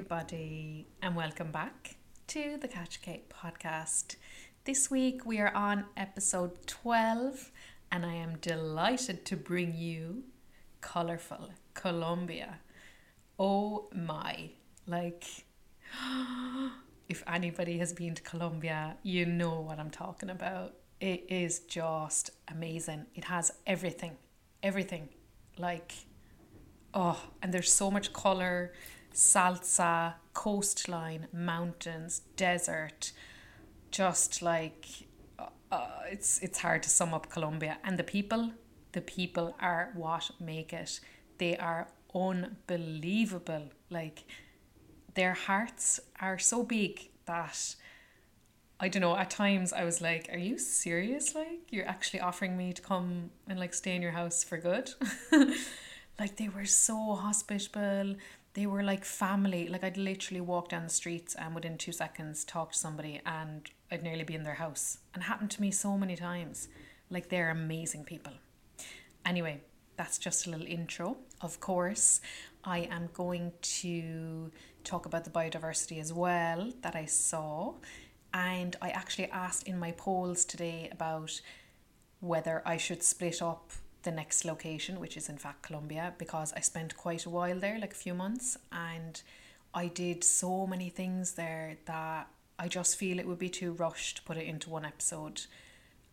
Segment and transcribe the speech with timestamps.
[0.00, 4.16] everybody, and welcome back to the Catch Cake podcast.
[4.64, 7.52] This week we are on episode 12,
[7.92, 10.22] and I am delighted to bring you
[10.80, 12.60] Colorful Colombia.
[13.38, 14.48] Oh my,
[14.86, 15.26] like,
[17.10, 20.76] if anybody has been to Colombia, you know what I'm talking about.
[20.98, 23.04] It is just amazing.
[23.14, 24.16] It has everything,
[24.62, 25.10] everything.
[25.58, 25.92] Like,
[26.94, 28.72] oh, and there's so much color
[29.14, 33.12] salsa, coastline, mountains, desert,
[33.90, 34.86] just like
[35.38, 38.52] uh, uh, it's it's hard to sum up Colombia and the people.
[38.92, 41.00] The people are what make it.
[41.38, 43.70] They are unbelievable.
[43.88, 44.24] Like
[45.14, 47.76] their hearts are so big that
[48.82, 51.34] I don't know, at times I was like, Are you serious?
[51.34, 54.90] Like, you're actually offering me to come and like stay in your house for good?
[56.18, 58.16] like, they were so hospitable
[58.54, 59.68] they were like family.
[59.68, 63.70] Like I'd literally walk down the streets and within two seconds talk to somebody and
[63.90, 64.98] I'd nearly be in their house.
[65.14, 66.68] And happened to me so many times.
[67.10, 68.32] Like they're amazing people.
[69.24, 69.60] Anyway,
[69.96, 71.16] that's just a little intro.
[71.40, 72.20] Of course,
[72.64, 74.50] I am going to
[74.84, 77.74] talk about the biodiversity as well that I saw.
[78.32, 81.40] And I actually asked in my polls today about
[82.20, 86.60] whether I should split up the next location, which is in fact Colombia, because I
[86.60, 89.20] spent quite a while there, like a few months, and
[89.74, 94.18] I did so many things there that I just feel it would be too rushed
[94.18, 95.42] to put it into one episode.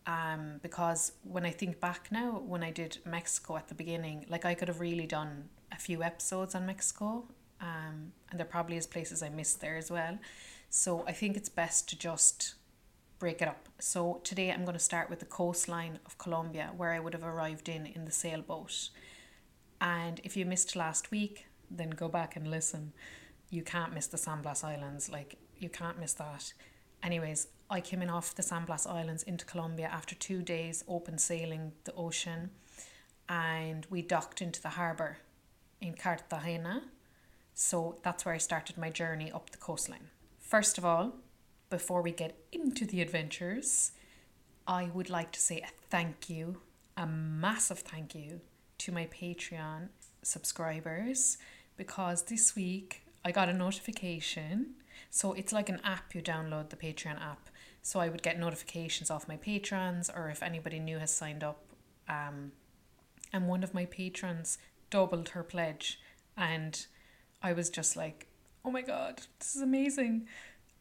[0.06, 4.46] Um, because when I think back now, when I did Mexico at the beginning, like
[4.46, 7.26] I could have really done a few episodes on Mexico,
[7.60, 10.18] um, and there probably is places I missed there as well.
[10.70, 12.56] So I think it's best to just
[13.20, 13.68] break it up.
[13.80, 17.24] So today I'm going to start with the coastline of Colombia where I would have
[17.24, 18.90] arrived in in the sailboat.
[19.82, 22.94] And if you missed last week, then go back and listen.
[23.50, 26.54] You can't miss the San Blas Islands, like you can't miss that.
[27.02, 31.18] Anyways, I came in off the San Blas Islands into Colombia after 2 days open
[31.18, 32.52] sailing the ocean
[33.30, 35.18] and we docked into the harbour
[35.82, 36.84] in Cartagena.
[37.54, 40.10] So that's where I started my journey up the coastline.
[40.40, 41.16] First of all,
[41.70, 43.92] before we get into the adventures,
[44.68, 46.62] I would like to say a thank you,
[46.96, 48.42] a massive thank you
[48.80, 49.90] to my Patreon
[50.22, 51.38] subscribers
[51.78, 54.76] because this week I got a notification.
[55.10, 57.50] So it's like an app you download the Patreon app.
[57.82, 61.64] So I would get notifications off my patrons or if anybody new has signed up.
[62.10, 62.52] Um,
[63.32, 64.58] and one of my patrons
[64.90, 66.00] doubled her pledge
[66.36, 66.86] and
[67.42, 68.28] I was just like,
[68.66, 70.28] oh my god, this is amazing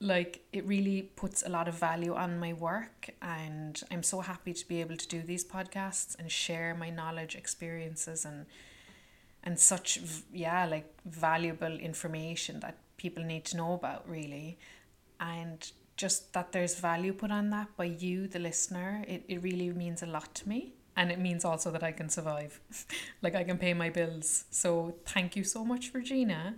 [0.01, 4.53] like it really puts a lot of value on my work and I'm so happy
[4.53, 8.47] to be able to do these podcasts and share my knowledge experiences and
[9.43, 10.01] and such
[10.33, 14.59] yeah like valuable information that people need to know about really.
[15.19, 19.71] And just that there's value put on that by you the listener it, it really
[19.71, 22.61] means a lot to me and it means also that I can survive.
[23.23, 24.45] Like I can pay my bills.
[24.51, 26.57] So thank you so much Regina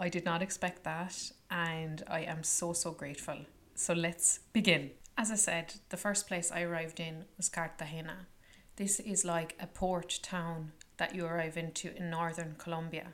[0.00, 3.38] I did not expect that, and I am so, so grateful.
[3.74, 4.92] So let's begin.
[5.16, 8.28] As I said, the first place I arrived in was Cartagena.
[8.76, 13.08] This is like a port town that you arrive into in northern Colombia,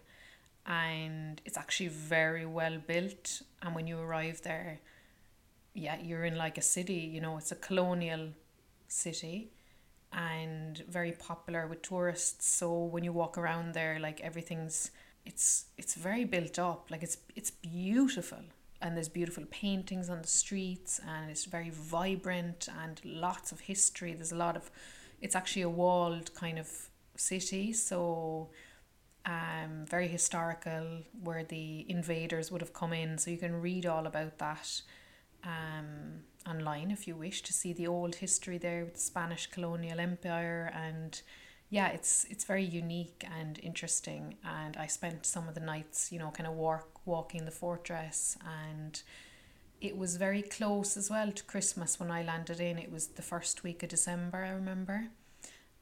[0.66, 3.40] and it's actually very well built.
[3.62, 4.80] And when you arrive there,
[5.72, 8.28] yeah, you're in like a city, you know, it's a colonial
[8.88, 9.52] city
[10.12, 12.46] and very popular with tourists.
[12.46, 14.90] So when you walk around there, like everything's
[15.26, 16.90] it's it's very built up.
[16.90, 18.38] Like it's it's beautiful.
[18.80, 24.12] And there's beautiful paintings on the streets and it's very vibrant and lots of history.
[24.12, 24.70] There's a lot of
[25.22, 26.68] it's actually a walled kind of
[27.16, 27.72] city.
[27.72, 28.50] So
[29.24, 33.16] um very historical where the invaders would have come in.
[33.16, 34.82] So you can read all about that
[35.44, 39.98] um online if you wish to see the old history there with the Spanish colonial
[39.98, 41.22] empire and
[41.70, 44.36] yeah, it's it's very unique and interesting.
[44.44, 48.36] And I spent some of the nights, you know, kind of walk walking the fortress,
[48.66, 49.02] and
[49.80, 52.78] it was very close as well to Christmas when I landed in.
[52.78, 55.08] It was the first week of December, I remember.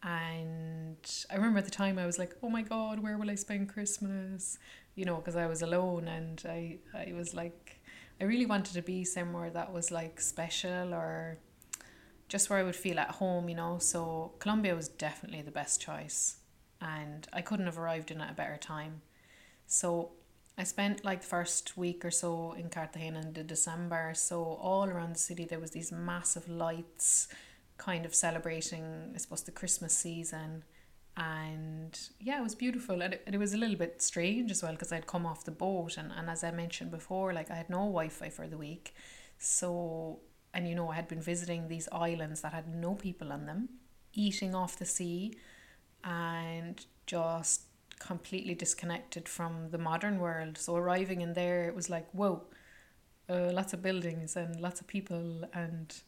[0.02, 0.96] And
[1.30, 3.68] I remember at the time I was like, oh my God, where will I spend
[3.68, 4.58] Christmas?
[4.96, 7.80] You know, because I was alone and I, I was like,
[8.20, 11.38] I really wanted to be somewhere that was like special or
[12.32, 13.76] just where I would feel at home, you know.
[13.78, 16.36] So Colombia was definitely the best choice,
[16.80, 19.02] and I couldn't have arrived in at a better time.
[19.66, 20.12] So
[20.56, 24.14] I spent like the first week or so in Cartagena in the December.
[24.14, 27.28] So all around the city there was these massive lights,
[27.76, 30.64] kind of celebrating, I suppose, the Christmas season,
[31.18, 34.72] and yeah it was beautiful and it, it was a little bit strange as well
[34.72, 37.68] because i'd come off the boat and, and as i mentioned before like i had
[37.68, 38.94] no wi-fi for the week
[39.36, 40.18] so
[40.54, 43.68] and you know i had been visiting these islands that had no people on them
[44.14, 45.34] eating off the sea
[46.04, 47.62] and just
[47.98, 52.42] completely disconnected from the modern world so arriving in there it was like whoa
[53.30, 56.02] uh, lots of buildings and lots of people and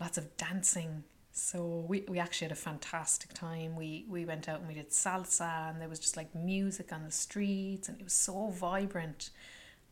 [0.00, 3.76] lots of dancing so we, we actually had a fantastic time.
[3.76, 7.04] We we went out and we did salsa and there was just like music on
[7.04, 9.30] the streets and it was so vibrant.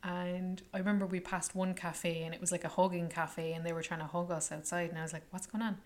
[0.03, 3.67] And I remember we passed one cafe and it was like a hugging cafe and
[3.67, 5.79] they were trying to hug us outside and I was like, What's going on?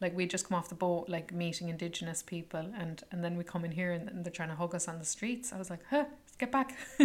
[0.00, 3.44] Like we'd just come off the boat like meeting indigenous people and, and then we
[3.44, 5.52] come in here and, and they're trying to hug us on the streets.
[5.52, 6.76] I was like, huh, let's get back.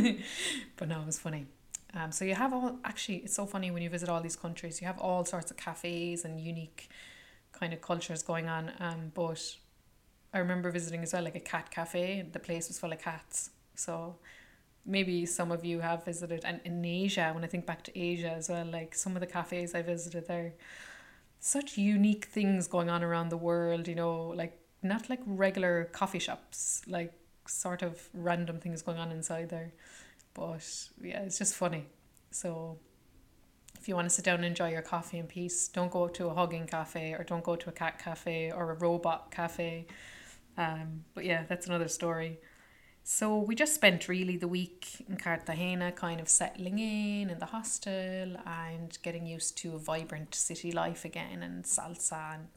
[0.78, 1.46] but no, it was funny.
[1.94, 4.82] Um, so you have all actually it's so funny when you visit all these countries,
[4.82, 6.90] you have all sorts of cafes and unique
[7.52, 8.72] kind of cultures going on.
[8.80, 9.56] Um, but
[10.34, 12.26] I remember visiting as well, like a cat cafe.
[12.32, 13.52] The place was full of cats.
[13.76, 14.16] So
[14.88, 16.44] maybe some of you have visited.
[16.46, 19.28] And in Asia, when I think back to Asia as well, like some of the
[19.28, 20.54] cafes I visited there,
[21.40, 26.20] such unique things going on around the world, you know, like not like regular coffee
[26.20, 27.14] shops, like
[27.48, 29.74] sort of random things going on inside there.
[30.34, 31.86] But yeah, it's just funny.
[32.32, 32.78] So
[33.80, 36.28] if you want to sit down and enjoy your coffee in peace, don't go to
[36.28, 39.88] a hugging cafe or don't go to a cat cafe or a robot cafe.
[40.58, 42.40] Um, but yeah, that's another story.
[43.10, 47.46] So we just spent really the week in Cartagena, kind of settling in in the
[47.46, 52.48] hostel and getting used to a vibrant city life again and salsa and,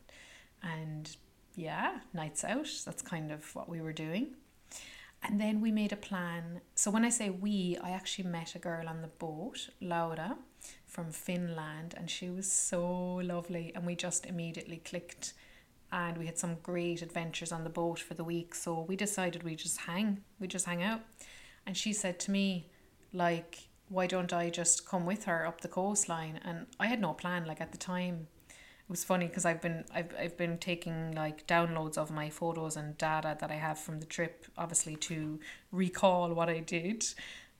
[0.61, 1.17] and
[1.55, 2.67] yeah, nights out.
[2.85, 4.35] That's kind of what we were doing.
[5.23, 6.62] And then we made a plan.
[6.75, 10.37] So when I say we, I actually met a girl on the boat, Laura,
[10.85, 13.70] from Finland, and she was so lovely.
[13.76, 15.32] And we just immediately clicked,
[15.93, 18.55] and we had some great adventures on the boat for the week.
[18.55, 21.01] So we decided we just hang, we just hang out.
[21.67, 22.71] And she said to me,
[23.13, 26.41] like, why don't I just come with her up the coastline?
[26.45, 27.45] And I had no plan.
[27.45, 31.47] Like at the time, it was funny because I've been I've I've been taking like
[31.47, 35.41] downloads of my photos and data that I have from the trip, obviously to
[35.73, 37.05] recall what I did,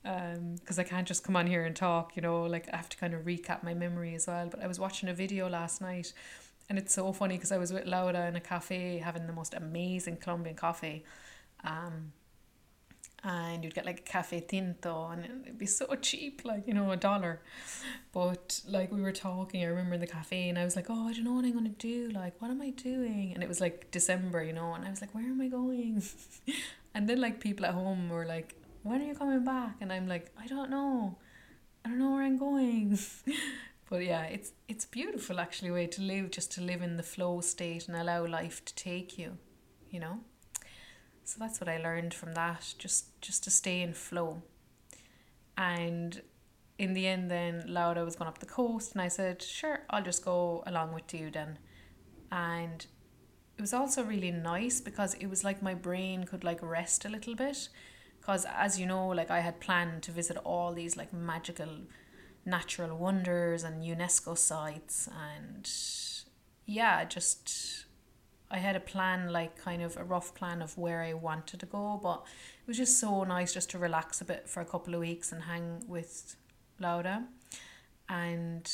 [0.03, 2.15] because um, I can't just come on here and talk.
[2.15, 4.49] You know, like I have to kind of recap my memory as well.
[4.49, 6.13] But I was watching a video last night,
[6.71, 9.55] and it's so funny because I was with Laura in a cafe having the most
[9.55, 11.05] amazing Colombian coffee.
[11.65, 12.13] Um,
[13.25, 16.93] and you'd get like a cafe tinto and it'd be so cheap like you know
[16.93, 17.43] a dollar.
[18.13, 21.09] But like we were talking i remember in the cafe and i was like oh
[21.09, 23.33] i don't know what i'm gonna do like what am i doing?
[23.35, 26.03] And it was like december you know and i was like where am i going?
[26.95, 29.77] And then like people at home were like when are you coming back?
[29.81, 31.19] And i'm like i don't know.
[31.85, 32.99] I don't know where i'm going
[33.91, 37.41] but yeah it's it's beautiful actually way to live just to live in the flow
[37.43, 39.37] state and allow life to take you
[39.91, 40.21] you know
[41.31, 44.43] so that's what I learned from that, just just to stay in flow.
[45.57, 46.23] And
[46.77, 50.03] in the end then Laura was going up the coast and I said, Sure, I'll
[50.03, 51.61] just go along with you then.
[52.33, 52.85] And
[53.57, 57.09] it was also really nice because it was like my brain could like rest a
[57.09, 57.69] little bit.
[58.19, 61.69] Because as you know, like I had planned to visit all these like magical
[62.45, 65.71] natural wonders and UNESCO sites and
[66.67, 67.85] yeah, just
[68.51, 71.67] I had a plan, like kind of a rough plan of where I wanted to
[71.67, 72.25] go, but
[72.63, 75.31] it was just so nice just to relax a bit for a couple of weeks
[75.31, 76.37] and hang with
[76.81, 77.27] Laura.
[78.09, 78.71] And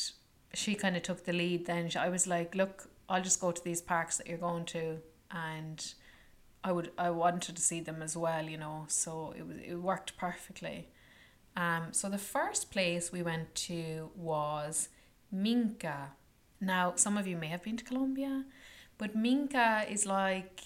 [0.54, 1.90] she kind of took the lead then.
[1.98, 4.98] I was like, look, I'll just go to these parks that you're going to
[5.30, 5.94] and
[6.64, 9.74] I would I wanted to see them as well, you know, so it was it
[9.74, 10.88] worked perfectly.
[11.56, 14.88] Um so the first place we went to was
[15.32, 16.12] Minca.
[16.60, 18.44] Now some of you may have been to Colombia
[18.98, 20.60] but Minca is like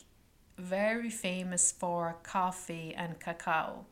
[0.59, 3.87] very famous for coffee and cacao.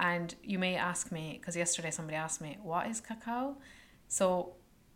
[0.00, 3.56] And you may ask me, because yesterday somebody asked me, what is cacao?
[4.08, 4.54] So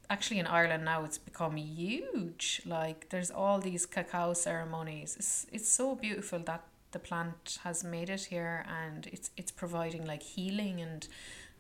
[0.09, 2.63] actually in Ireland now it's become huge.
[2.67, 5.17] Like there's all these cacao ceremonies.
[5.19, 10.05] It's it's so beautiful that the plant has made it here and it's it's providing
[10.07, 11.09] like healing and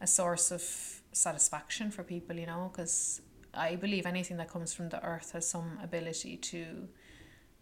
[0.00, 0.62] a source of
[1.12, 3.20] satisfaction for people, you know, because
[3.54, 6.88] I believe anything that comes from the earth has some ability to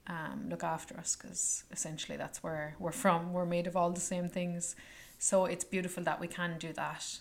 [0.07, 3.33] um, look after us because essentially that's where we're from.
[3.33, 4.75] We're made of all the same things.
[5.19, 7.21] So it's beautiful that we can do that.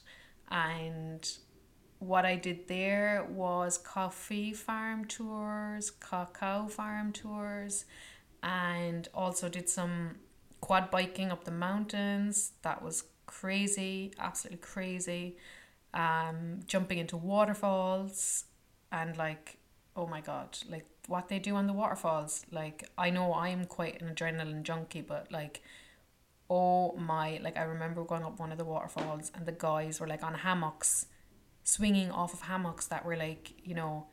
[0.49, 1.29] And
[1.99, 7.85] what I did there was coffee farm tours, cacao farm tours,
[8.41, 10.15] and also did some
[10.61, 12.53] quad biking up the mountains.
[12.61, 15.37] That was crazy, absolutely crazy.
[15.93, 18.45] Um, jumping into waterfalls
[18.91, 19.57] and like
[19.95, 22.45] oh my god, like what they do on the waterfalls.
[22.51, 25.61] Like I know I'm quite an adrenaline junkie, but like
[26.49, 30.07] oh my like I remember going up one of the waterfalls and the guys were
[30.07, 31.05] like on hammocks
[31.63, 34.07] swinging off of hammocks that were like you know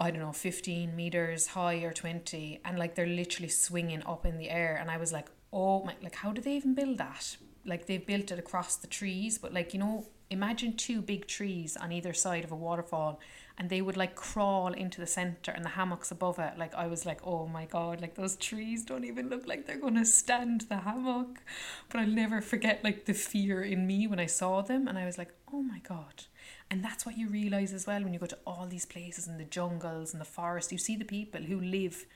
[0.00, 4.38] I don't know 15 meters high or 20 and like they're literally swinging up in
[4.38, 7.36] the air and I was like oh my like how do they even build that?
[7.66, 11.76] Like they've built it across the trees but like you know imagine two big trees
[11.76, 13.20] on either side of a waterfall
[13.58, 16.56] and they would like crawl into the center and the hammocks above it.
[16.56, 19.76] Like i was like oh my god like those trees don't even look like they're
[19.76, 21.42] gonna stand the hammock.
[21.90, 25.04] But i'll never forget like the fear in me when i saw them and i
[25.04, 26.24] was like oh my god
[26.70, 29.38] and that's what you realize as well when you go to all these places in
[29.38, 30.70] the jungles and the forest.
[30.70, 32.06] You see the people who live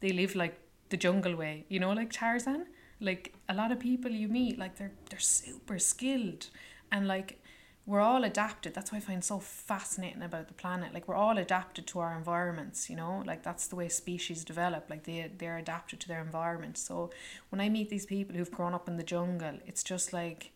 [0.00, 0.58] they live like
[0.90, 2.66] the jungle way you know like tarzan?
[3.00, 6.48] Like a lot of people you meet like they're they're super skilled
[6.90, 7.40] and like
[7.88, 8.74] we're all adapted.
[8.74, 10.92] That's what i find so fascinating about the planet.
[10.92, 13.22] Like we're all adapted to our environments you know?
[13.24, 14.90] Like that's the way species develop.
[14.90, 16.76] Like they they're adapted to their environment.
[16.76, 17.10] So
[17.50, 20.50] when i meet these people who've grown up in the jungle it's just like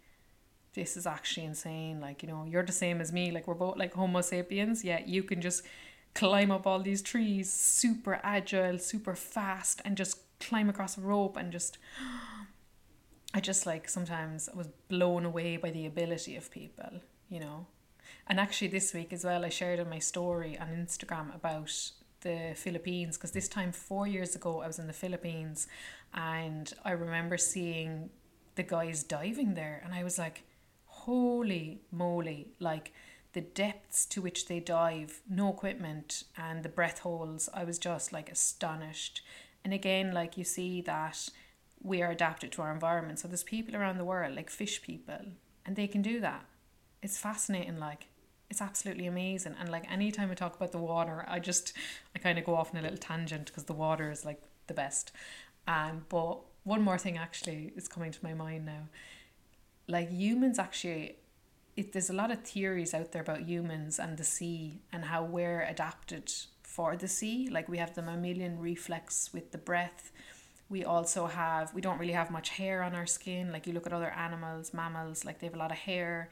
[0.74, 3.76] this is actually insane like you know you're the same as me like we're both
[3.76, 5.62] like homo sapiens yet you can just
[6.14, 11.36] climb up all these trees super agile super fast and just climb across a rope
[11.36, 11.78] and just
[13.32, 17.66] I just like sometimes I was blown away by the ability of people, you know.
[18.26, 21.72] And actually, this week as well, I shared on my story on Instagram about
[22.22, 25.68] the Philippines because this time four years ago I was in the Philippines
[26.12, 28.10] and I remember seeing
[28.56, 30.42] the guys diving there and I was like,
[31.00, 32.92] holy moly, like
[33.32, 37.48] the depths to which they dive, no equipment, and the breath holds.
[37.54, 39.22] I was just like astonished.
[39.64, 41.28] And again, like you see that
[41.82, 43.18] we are adapted to our environment.
[43.18, 45.20] So there's people around the world, like fish people,
[45.64, 46.44] and they can do that.
[47.02, 48.08] It's fascinating, like
[48.50, 49.54] it's absolutely amazing.
[49.58, 51.72] And like anytime I talk about the water, I just
[52.14, 54.74] I kind of go off on a little tangent because the water is like the
[54.74, 55.12] best.
[55.66, 58.88] Um, but one more thing actually is coming to my mind now.
[59.90, 61.16] Like humans actually
[61.76, 65.24] it, there's a lot of theories out there about humans and the sea and how
[65.24, 66.32] we're adapted
[66.62, 67.48] for the sea.
[67.50, 70.12] Like we have the mammalian reflex with the breath.
[70.68, 73.50] We also have we don't really have much hair on our skin.
[73.52, 76.30] Like you look at other animals mammals like they have a lot of hair.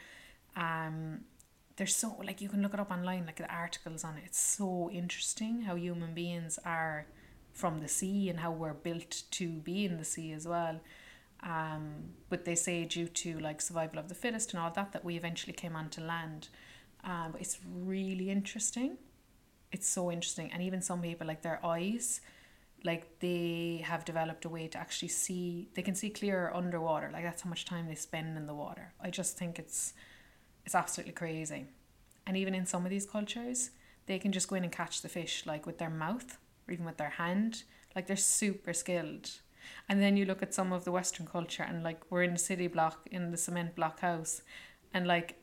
[0.57, 1.23] Um
[1.77, 4.25] there's so like you can look it up online like the articles on it.
[4.27, 7.07] It's so interesting how human beings are
[7.53, 10.81] from the sea and how we're built to be in the sea as well
[11.43, 15.05] um but they say due to like survival of the fittest and all that that
[15.05, 16.49] we eventually came onto land.
[17.05, 18.99] Um it's really interesting.
[19.71, 20.51] It's so interesting.
[20.53, 22.21] And even some people like their eyes
[22.85, 27.25] like they have developed a way to actually see they can see clearer underwater like
[27.25, 28.93] that's how much time they spend in the water.
[29.01, 29.95] I just think it's
[30.65, 31.67] it's absolutely crazy.
[32.27, 33.71] And even in some of these cultures
[34.07, 36.87] they can just go in and catch the fish like with their mouth or even
[36.87, 37.63] with their hand.
[37.95, 39.31] Like they're super skilled
[39.89, 42.39] and then you look at some of the western culture and like we're in the
[42.39, 44.43] city block in the cement block house
[44.93, 45.37] and like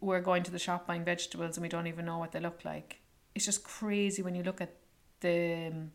[0.00, 2.64] we're going to the shop buying vegetables and we don't even know what they look
[2.64, 3.00] like
[3.34, 4.74] it's just crazy when you look at
[5.20, 5.92] the um,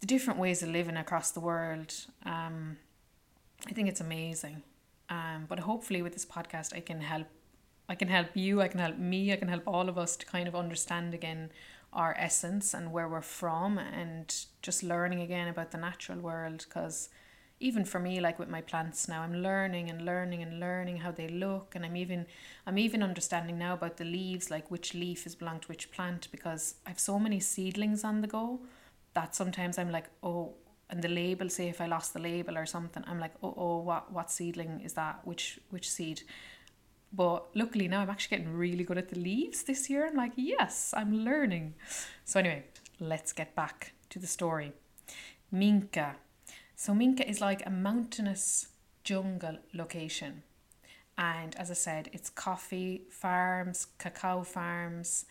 [0.00, 1.94] the different ways of living across the world.
[2.24, 2.78] Um,
[3.66, 4.62] I think it's amazing.
[5.10, 7.26] Um, but hopefully with this podcast, I can help.
[7.88, 8.62] I can help you.
[8.62, 9.32] I can help me.
[9.32, 11.50] I can help all of us to kind of understand again
[11.92, 16.64] our essence and where we're from, and just learning again about the natural world.
[16.68, 17.08] Because
[17.58, 21.10] even for me, like with my plants now, I'm learning and learning and learning how
[21.10, 22.26] they look, and I'm even
[22.66, 26.28] I'm even understanding now about the leaves, like which leaf is belong to which plant,
[26.30, 28.60] because I've so many seedlings on the go
[29.14, 30.54] that sometimes I'm like, oh,
[30.88, 33.78] and the label, say if I lost the label or something, I'm like, oh, oh,
[33.78, 35.20] what, what seedling is that?
[35.24, 36.22] Which, which seed?
[37.12, 40.06] But luckily now I'm actually getting really good at the leaves this year.
[40.06, 41.74] I'm like, yes, I'm learning.
[42.24, 42.64] So anyway,
[43.00, 44.72] let's get back to the story.
[45.50, 46.16] Minca.
[46.76, 48.68] So Minca is like a mountainous
[49.02, 50.42] jungle location.
[51.18, 55.26] And as I said, it's coffee farms, cacao farms,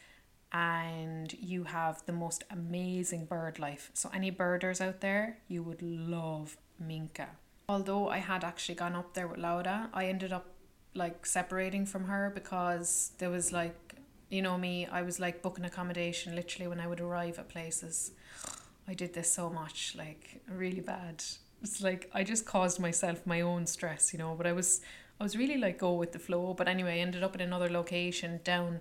[0.51, 3.89] and you have the most amazing bird life.
[3.93, 7.29] So, any birders out there, you would love Minca.
[7.67, 10.47] Although I had actually gone up there with Laura, I ended up
[10.93, 13.95] like separating from her because there was like,
[14.29, 18.11] you know, me, I was like booking accommodation literally when I would arrive at places.
[18.87, 21.23] I did this so much, like really bad.
[21.61, 24.81] It's like I just caused myself my own stress, you know, but I was
[25.19, 26.53] I was really like go with the flow.
[26.53, 28.79] But anyway, I ended up in another location down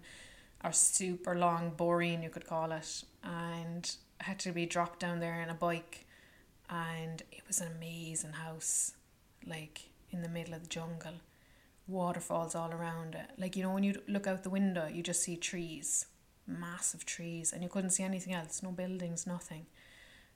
[0.65, 5.21] or super long boring you could call it and I had to be dropped down
[5.21, 6.07] there in a bike
[6.69, 8.95] and it was an amazing house
[9.47, 11.15] like in the middle of the jungle
[11.89, 15.23] waterfalls all around it like you know when you look out the window you just
[15.23, 16.07] see trees
[16.49, 19.67] massive trees, and you couldn't see anything else, no buildings, nothing.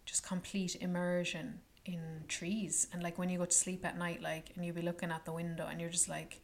[0.05, 2.89] Just complete immersion in trees.
[2.93, 5.25] And like when you go to sleep at night, like, and you'll be looking at
[5.25, 6.41] the window and you're just like,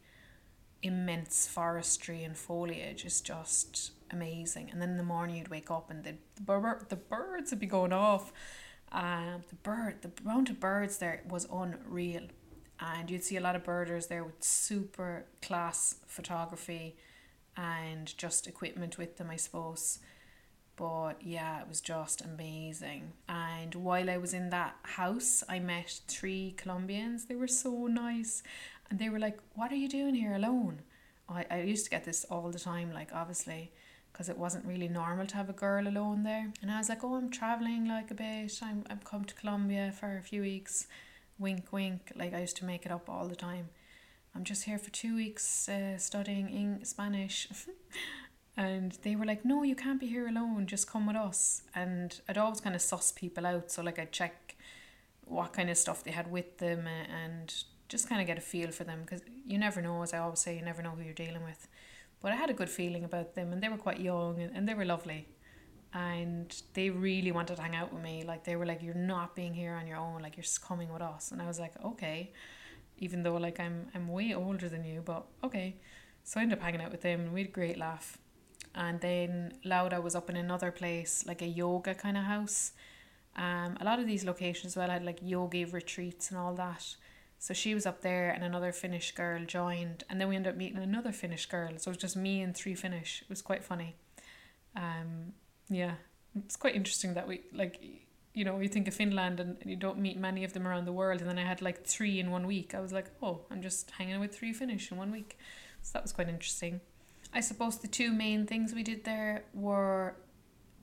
[0.81, 4.69] immense forestry and foliage is just amazing.
[4.71, 7.67] And then in the morning you'd wake up and the, the, the birds would be
[7.67, 8.31] going off.
[8.91, 12.23] Um, the bird, the amount of birds there was unreal.
[12.81, 16.95] And you'd see a lot of birders there with super class photography
[17.57, 19.99] and just equipment with them, I suppose.
[20.79, 23.11] But yeah, it was just amazing.
[23.27, 27.25] And while I was in that house, I met three Colombians.
[27.25, 28.43] They were so nice.
[28.89, 30.79] And they were like, What are you doing here alone?
[31.27, 33.73] I, I used to get this all the time, like, obviously,
[34.11, 36.51] because it wasn't really normal to have a girl alone there.
[36.61, 38.57] And I was like, Oh, I'm traveling like a bit.
[38.61, 40.87] I'm, I've come to Colombia for a few weeks.
[41.39, 42.11] Wink, wink.
[42.15, 43.69] Like, I used to make it up all the time.
[44.35, 47.47] I'm just here for two weeks uh, studying in Spanish.
[48.57, 50.67] and they were like, no, you can't be here alone.
[50.67, 51.63] Just come with us.
[51.73, 53.71] And I'd always kind of suss people out.
[53.71, 54.57] So, like, I'd check
[55.23, 57.53] what kind of stuff they had with them and
[57.87, 60.39] just kind of get a feel for them because you never know, as I always
[60.39, 61.67] say, you never know who you're dealing with.
[62.21, 64.67] But I had a good feeling about them, and they were quite young and, and
[64.67, 65.27] they were lovely.
[65.93, 68.23] And they really wanted to hang out with me.
[68.23, 71.01] Like, they were like, You're not being here on your own, like, you're coming with
[71.01, 71.31] us.
[71.31, 72.31] And I was like, Okay.
[72.99, 75.77] Even though, like, I'm, I'm way older than you, but okay.
[76.23, 78.17] So I ended up hanging out with them, and we had a great laugh
[78.75, 82.71] and then Laura was up in another place, like a yoga kind of house.
[83.35, 86.95] Um, a lot of these locations well had like yogi retreats and all that.
[87.39, 90.57] So she was up there, and another Finnish girl joined, and then we ended up
[90.57, 91.71] meeting another Finnish girl.
[91.77, 93.21] So it was just me and three Finnish.
[93.21, 93.95] It was quite funny.
[94.75, 95.33] Um,
[95.69, 95.95] yeah,
[96.35, 97.81] it's quite interesting that we like,
[98.33, 100.91] you know, you think of Finland and you don't meet many of them around the
[100.91, 102.73] world, and then I had like three in one week.
[102.73, 105.37] I was like, oh, I'm just hanging with three Finnish in one week.
[105.81, 106.81] So that was quite interesting.
[107.33, 110.15] I suppose the two main things we did there were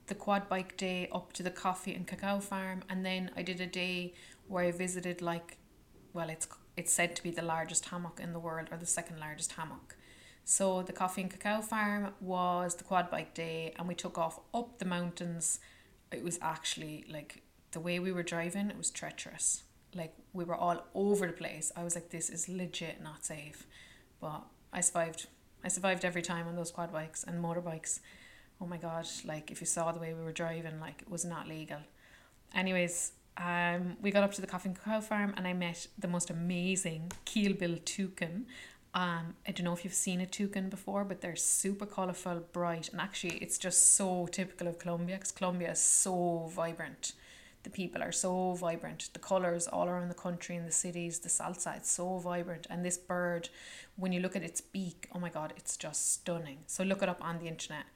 [0.07, 3.61] the quad bike day up to the coffee and cacao farm, and then I did
[3.61, 4.15] a day
[4.47, 5.59] where I visited like,
[6.13, 9.19] well, it's it's said to be the largest hammock in the world or the second
[9.19, 9.96] largest hammock.
[10.49, 14.39] So the coffee and cacao farm was the quad bike day, and we took off
[14.55, 15.59] up the mountains.
[16.13, 19.65] It was actually like the way we were driving; it was treacherous.
[19.93, 21.73] Like we were all over the place.
[21.75, 23.67] I was like, "This is legit not safe,"
[24.21, 25.27] but I survived
[25.65, 27.99] I survived every time on those quad bikes and motorbikes.
[28.61, 31.25] Oh my god, like if you saw the way we were driving, like it was
[31.25, 31.81] not legal.
[32.55, 36.31] Anyways, um, we got up to the Coffin Cow Farm and I met the most
[36.31, 38.47] amazing Keelbill toucan.
[38.97, 42.89] Um, I don't know if you've seen a toucan before, but they're super colourful, bright,
[42.91, 47.13] and actually it's just so typical of Colombia because Colombia is so vibrant
[47.67, 49.11] the people are so vibrant.
[49.13, 52.69] The colours all around the country and the cities, the salsa, it's so vibrant.
[52.71, 53.49] And this bird,
[53.97, 56.59] when you look at its beak, oh my god, it's just stunning.
[56.69, 57.87] So look it up on the internet.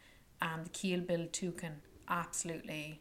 [0.42, 3.00] Um, the keelbill toucan, absolutely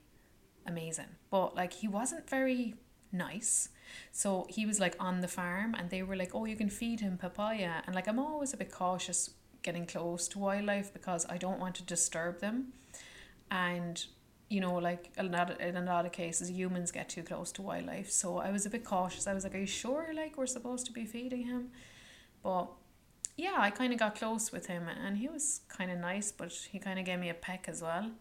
[0.68, 1.16] amazing.
[1.32, 2.76] But like he wasn't very
[3.12, 3.70] nice.
[4.12, 7.00] So he was like on the farm and they were like, Oh, you can feed
[7.00, 11.38] him papaya and like I'm always a bit cautious getting close to wildlife because I
[11.38, 12.74] don't want to disturb them.
[13.52, 14.04] And
[14.50, 17.62] you know, like a lot in a lot of cases, humans get too close to
[17.62, 18.10] wildlife.
[18.10, 19.28] So I was a bit cautious.
[19.28, 20.10] I was like, "Are you sure?
[20.14, 21.70] Like we're supposed to be feeding him?"
[22.44, 22.68] But
[23.38, 26.32] yeah, I kind of got close with him, and he was kind of nice.
[26.32, 28.12] But he kind of gave me a peck as well,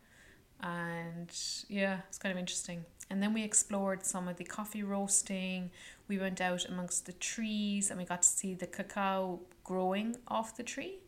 [0.61, 1.31] and
[1.69, 2.85] yeah, it's kind of interesting.
[3.11, 5.71] And then we explored some of the coffee roasting.
[6.09, 10.57] We went out amongst the trees, and we got to see the cacao growing off
[10.57, 10.99] the tree.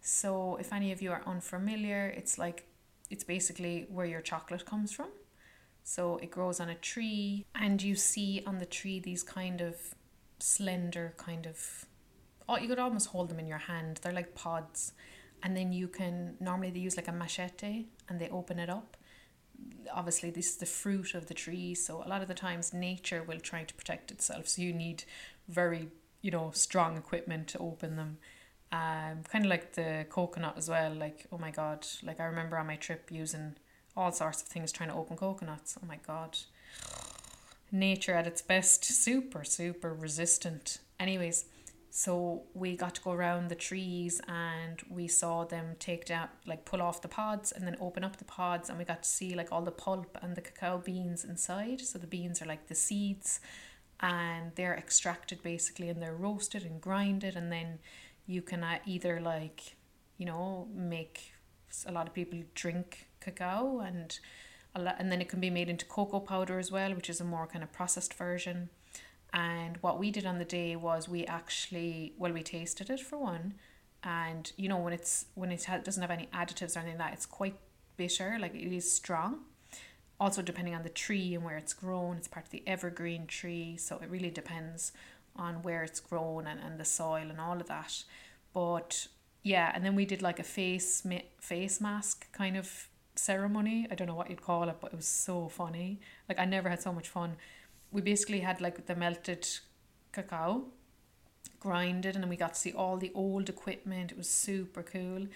[0.00, 2.66] So if any of you are unfamiliar, it's like
[3.10, 5.08] it's basically where your chocolate comes from.
[5.82, 9.76] So it grows on a tree, and you see on the tree these kind of
[10.38, 11.86] slender, kind of,
[12.48, 14.00] oh, you could almost hold them in your hand.
[14.02, 14.92] They're like pods.
[15.42, 18.96] And then you can, normally they use like a machete and they open it up.
[19.92, 21.74] Obviously, this is the fruit of the tree.
[21.74, 24.48] So a lot of the times, nature will try to protect itself.
[24.48, 25.04] So you need
[25.48, 25.88] very,
[26.22, 28.18] you know, strong equipment to open them
[28.72, 30.94] um, kind of like the coconut as well.
[30.94, 33.56] Like, oh my god, like I remember on my trip using
[33.96, 35.76] all sorts of things trying to open coconuts.
[35.82, 36.38] Oh my god.
[37.72, 40.78] Nature at its best, super, super resistant.
[40.98, 41.44] Anyways,
[41.90, 46.64] so we got to go around the trees and we saw them take down, like
[46.64, 49.34] pull off the pods and then open up the pods, and we got to see
[49.34, 51.80] like all the pulp and the cacao beans inside.
[51.80, 53.40] So the beans are like the seeds,
[53.98, 57.80] and they're extracted basically and they're roasted and grinded, and then
[58.26, 59.76] you can uh, either like
[60.16, 61.32] you know make
[61.86, 64.20] a lot of people drink cacao and
[64.76, 67.20] a lot, and then it can be made into cocoa powder as well which is
[67.20, 68.68] a more kind of processed version
[69.32, 73.18] and what we did on the day was we actually well we tasted it for
[73.18, 73.54] one
[74.02, 77.12] and you know when it's when it doesn't have any additives or anything like that
[77.14, 77.54] it's quite
[78.00, 79.40] bitter, like it is strong.
[80.18, 83.76] Also, depending on the tree and where it's grown, it's part of the evergreen tree,
[83.76, 84.92] so it really depends
[85.36, 88.02] on where it's grown and, and the soil and all of that.
[88.54, 89.06] But
[89.42, 91.06] yeah, and then we did like a face
[91.40, 93.86] face mask kind of ceremony.
[93.90, 96.00] I don't know what you'd call it, but it was so funny.
[96.26, 97.36] Like I never had so much fun.
[97.92, 99.48] We basically had like the melted
[100.12, 100.64] cacao
[101.58, 104.12] grinded and then we got to see all the old equipment.
[104.12, 105.26] It was super cool.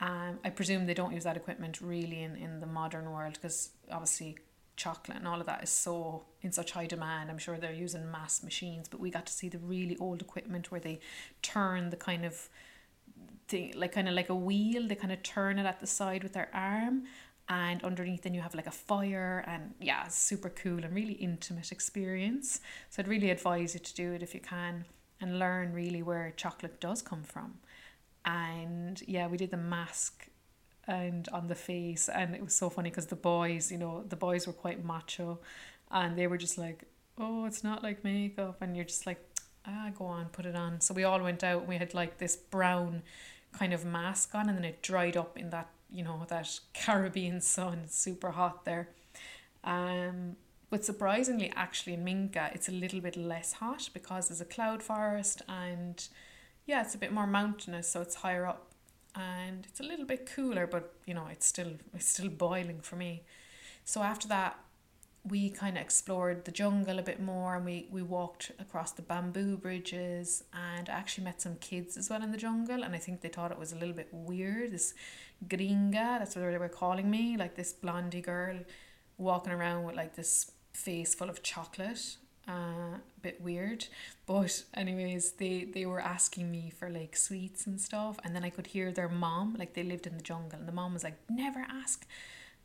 [0.00, 3.70] Um, I presume they don't use that equipment really in, in the modern world because
[3.90, 4.38] obviously
[4.76, 7.30] chocolate and all of that is so in such high demand.
[7.30, 10.70] I'm sure they're using mass machines, but we got to see the really old equipment
[10.70, 11.00] where they
[11.42, 12.48] turn the kind of
[13.46, 16.22] thing like kind of like a wheel, they kind of turn it at the side
[16.22, 17.04] with their arm
[17.50, 21.72] and underneath then you have like a fire and yeah, super cool and really intimate
[21.72, 22.60] experience.
[22.90, 24.84] So I'd really advise you to do it if you can
[25.20, 27.54] and learn really where chocolate does come from.
[28.24, 30.28] And yeah, we did the mask
[30.86, 34.16] and on the face and it was so funny because the boys, you know, the
[34.16, 35.40] boys were quite macho
[35.90, 36.84] and they were just like,
[37.18, 39.18] Oh, it's not like makeup and you're just like,
[39.66, 40.80] ah, go on, put it on.
[40.80, 43.02] So we all went out and we had like this brown
[43.52, 47.40] kind of mask on and then it dried up in that, you know, that Caribbean
[47.40, 48.90] sun, super hot there.
[49.64, 50.36] Um
[50.70, 54.84] but surprisingly, actually, in Minca, it's a little bit less hot because there's a cloud
[54.84, 56.08] forest and
[56.64, 58.70] yeah, it's a bit more mountainous, so it's higher up
[59.16, 62.96] and it's a little bit cooler, but you know, it's still it's still boiling for
[62.96, 63.24] me.
[63.84, 64.58] So after that,
[65.28, 69.02] we kind of explored the jungle a bit more and we, we walked across the
[69.02, 73.20] bamboo bridges and actually met some kids as well in the jungle and I think
[73.20, 74.72] they thought it was a little bit weird.
[74.72, 74.94] This
[75.46, 78.56] gringa, that's what they were calling me, like this blondie girl
[79.18, 82.16] walking around with like this face full of chocolate
[82.48, 82.52] uh,
[82.96, 83.86] a bit weird
[84.26, 88.50] but anyways they they were asking me for like sweets and stuff and then I
[88.50, 91.18] could hear their mom like they lived in the jungle and the mom was like
[91.28, 92.06] never ask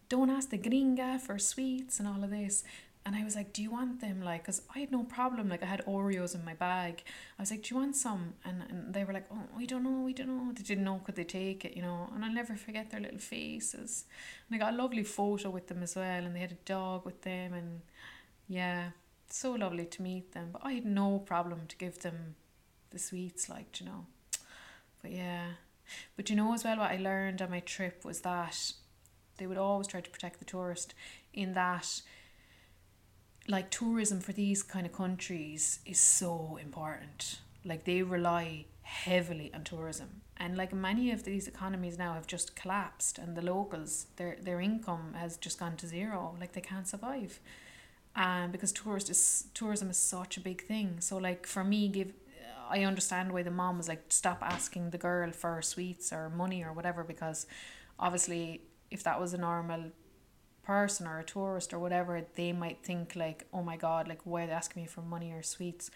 [0.09, 2.63] don't ask the gringa for sweets and all of this
[3.05, 4.23] and I was like, do you want them?
[4.23, 5.47] Like, because I had no problem.
[5.47, 7.03] Like, I had Oreos in my bag.
[7.37, 8.33] I was like, do you want some?
[8.43, 10.51] And, and they were like, oh, we don't know, we don't know.
[10.51, 12.09] They didn't know, could they take it, you know?
[12.15, 14.05] And I'll never forget their little faces.
[14.49, 16.25] And I got a lovely photo with them as well.
[16.25, 17.53] And they had a dog with them.
[17.53, 17.81] And
[18.47, 18.89] yeah,
[19.29, 20.49] so lovely to meet them.
[20.53, 22.33] But I had no problem to give them
[22.89, 24.07] the sweets, like, you know.
[25.03, 25.49] But yeah.
[26.15, 28.71] But you know, as well, what I learned on my trip was that
[29.37, 30.93] they would always try to protect the tourist
[31.33, 32.01] in that
[33.47, 37.39] like tourism for these kind of countries is so important.
[37.63, 40.21] Like they rely heavily on tourism.
[40.37, 44.59] And like many of these economies now have just collapsed and the locals their their
[44.59, 46.35] income has just gone to zero.
[46.39, 47.39] Like they can't survive.
[48.15, 50.99] Um because tourist is tourism is such a big thing.
[50.99, 52.13] So like for me give
[52.69, 56.63] I understand why the mom was like stop asking the girl for sweets or money
[56.63, 57.45] or whatever because
[57.99, 59.91] obviously if that was a normal
[60.63, 64.43] person or a tourist or whatever, they might think like, oh my god, like why
[64.43, 65.91] are they asking me for money or sweets?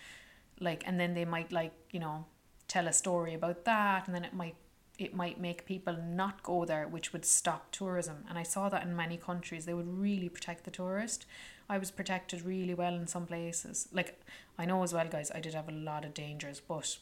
[0.60, 2.26] Like and then they might like, you know,
[2.68, 4.56] tell a story about that and then it might
[5.00, 8.26] it might make people not go there, which would stop tourism.
[8.28, 9.66] And I saw that in many countries.
[9.66, 11.26] They would really protect the tourist.
[11.70, 13.88] I was protected really well in some places.
[13.94, 14.20] Like
[14.58, 16.98] I know as well, guys, I did have a lot of dangers, but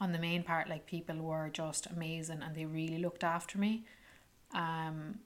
[0.00, 3.84] on the main part, like people were just amazing and they really looked after me.
[4.54, 5.18] Um,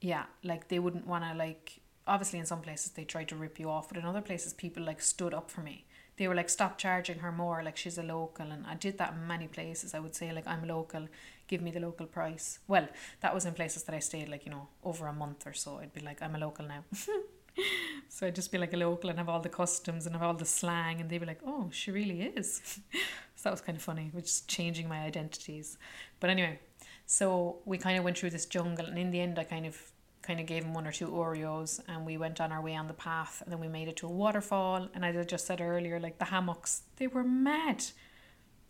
[0.00, 3.58] yeah, like they wouldn't want to like obviously in some places they tried to rip
[3.58, 5.84] you off, but in other places people like stood up for me.
[6.16, 8.50] They were like, stop charging her more, like she's a local.
[8.50, 9.92] And I did that in many places.
[9.94, 11.08] I would say, like, I'm local,
[11.46, 12.58] give me the local price.
[12.66, 12.88] Well,
[13.20, 15.78] that was in places that I stayed, like, you know, over a month or so.
[15.78, 16.84] I'd be like, I'm a local now.
[18.08, 20.32] so I'd just be like a local and have all the customs and have all
[20.32, 21.02] the slang.
[21.02, 22.62] And they'd be like, oh, she really is.
[23.34, 25.76] so that was kind of funny, which is changing my identities.
[26.18, 26.60] But anyway,
[27.06, 28.86] so we kind of went through this jungle.
[28.86, 29.80] And in the end, I kind of
[30.22, 32.88] kind of gave him one or two Oreos and we went on our way on
[32.88, 34.88] the path and then we made it to a waterfall.
[34.92, 37.84] And as I just said earlier like the hammocks they were mad.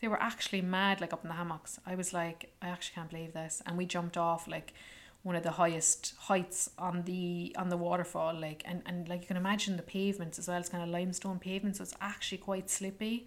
[0.00, 1.80] They were actually mad like up in the hammocks.
[1.86, 3.62] I was like I actually can't believe this.
[3.64, 4.74] And we jumped off like
[5.22, 9.26] one of the highest heights on the on the waterfall like and, and like you
[9.26, 10.60] can imagine the pavements as well.
[10.60, 13.26] It's kind of limestone pavement so it's actually quite slippy.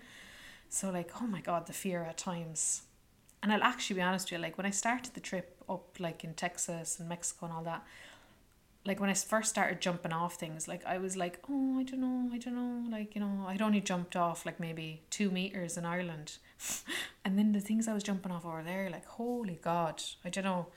[0.70, 2.84] So like oh my god the fear at times
[3.42, 6.24] and I'll actually be honest with you like when I started the trip up like
[6.24, 7.86] in Texas and Mexico and all that
[8.86, 12.00] like when I first started jumping off things, like I was like, oh, I don't
[12.00, 15.78] know, I don't know, like you know, I'd only jumped off like maybe two meters
[15.78, 16.38] in Ireland,
[17.26, 20.46] and then the things I was jumping off over there, like holy God, I don't
[20.46, 20.68] know.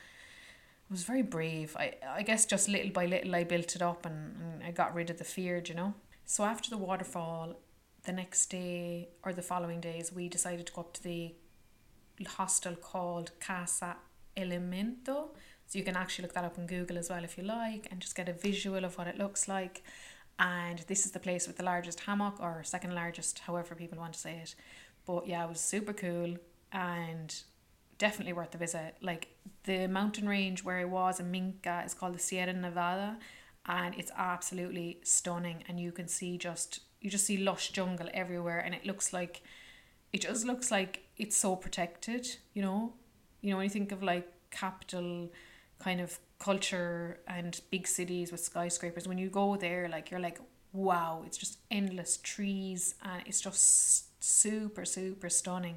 [0.91, 1.77] I was very brave.
[1.79, 4.95] I I guess just little by little I built it up and, and I got
[4.95, 5.95] rid of the fear, you know.
[6.27, 7.55] So after the waterfall,
[8.05, 11.35] the next day or the following days, we decided to go up to the
[12.27, 13.97] hostel called Casa
[14.37, 15.31] Elemento
[15.67, 18.01] So you can actually look that up on Google as well if you like and
[18.01, 19.83] just get a visual of what it looks like.
[20.39, 24.15] And this is the place with the largest hammock or second largest, however people want
[24.15, 24.55] to say it.
[25.05, 26.37] But yeah, it was super cool
[26.73, 27.35] and
[27.99, 28.97] definitely worth the visit.
[29.01, 29.29] Like
[29.65, 33.19] the mountain range where I was in Minca is called the Sierra Nevada
[33.67, 38.59] and it's absolutely stunning and you can see just you just see lush jungle everywhere
[38.59, 39.43] and it looks like
[40.13, 42.93] it just looks like it's so protected, you know.
[43.41, 45.31] You know, when you think of like capital
[45.79, 50.39] kind of culture and big cities with skyscrapers, when you go there, like you're like,
[50.73, 55.77] wow, it's just endless trees and it's just super, super stunning.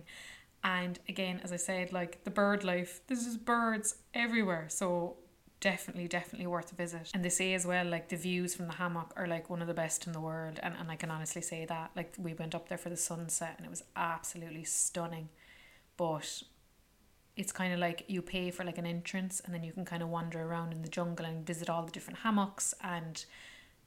[0.63, 4.65] And again, as I said, like the bird life, this is birds everywhere.
[4.69, 5.17] So
[5.65, 7.10] definitely, definitely worth a visit.
[7.15, 9.67] And they say as well, like the views from the hammock are like one of
[9.67, 10.60] the best in the world.
[10.62, 11.89] And, and I can honestly say that.
[11.95, 15.30] Like we went up there for the sunset and it was absolutely stunning.
[15.97, 16.43] But
[17.36, 20.04] it's kind of like you pay for like an entrance and then you can kind
[20.04, 23.25] of wander around in the jungle and visit all the different hammocks and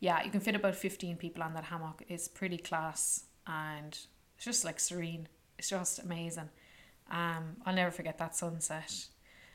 [0.00, 3.98] yeah you can fit about 15 people on that hammock it's pretty class and
[4.36, 6.50] it's just like serene it's just amazing
[7.10, 9.06] um, I'll never forget that sunset.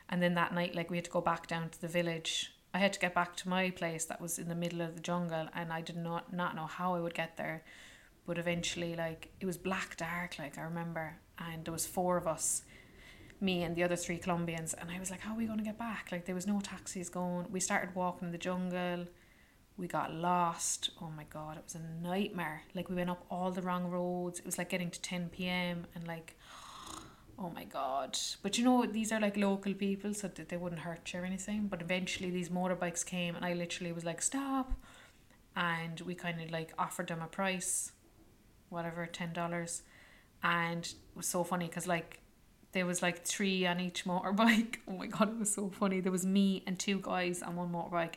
[0.08, 2.52] And then that night, like we had to go back down to the village.
[2.72, 5.00] I had to get back to my place that was in the middle of the
[5.00, 7.62] jungle, and I did not not know how I would get there.
[8.26, 12.26] But eventually, like it was black dark, like I remember, and there was four of
[12.26, 12.62] us,
[13.40, 15.64] me and the other three Colombians, and I was like, "How are we going to
[15.64, 17.46] get back?" Like there was no taxis going.
[17.50, 19.06] We started walking in the jungle.
[19.76, 20.90] We got lost.
[21.02, 22.62] Oh my god, it was a nightmare.
[22.74, 24.38] Like we went up all the wrong roads.
[24.38, 25.86] It was like getting to ten p.m.
[25.94, 26.36] and like
[27.38, 28.18] oh my god.
[28.42, 31.24] But you know these are like local people so that they wouldn't hurt you or
[31.24, 31.66] anything.
[31.68, 34.72] But eventually these motorbikes came and i literally was like stop.
[35.56, 37.92] And we kind of like offered them a price
[38.70, 39.82] whatever ten dollars.
[40.42, 42.20] And it was so funny because like
[42.72, 44.76] there was like three on each motorbike.
[44.88, 46.00] Oh my god it was so funny.
[46.00, 48.14] There was me and two guys on one motorbike.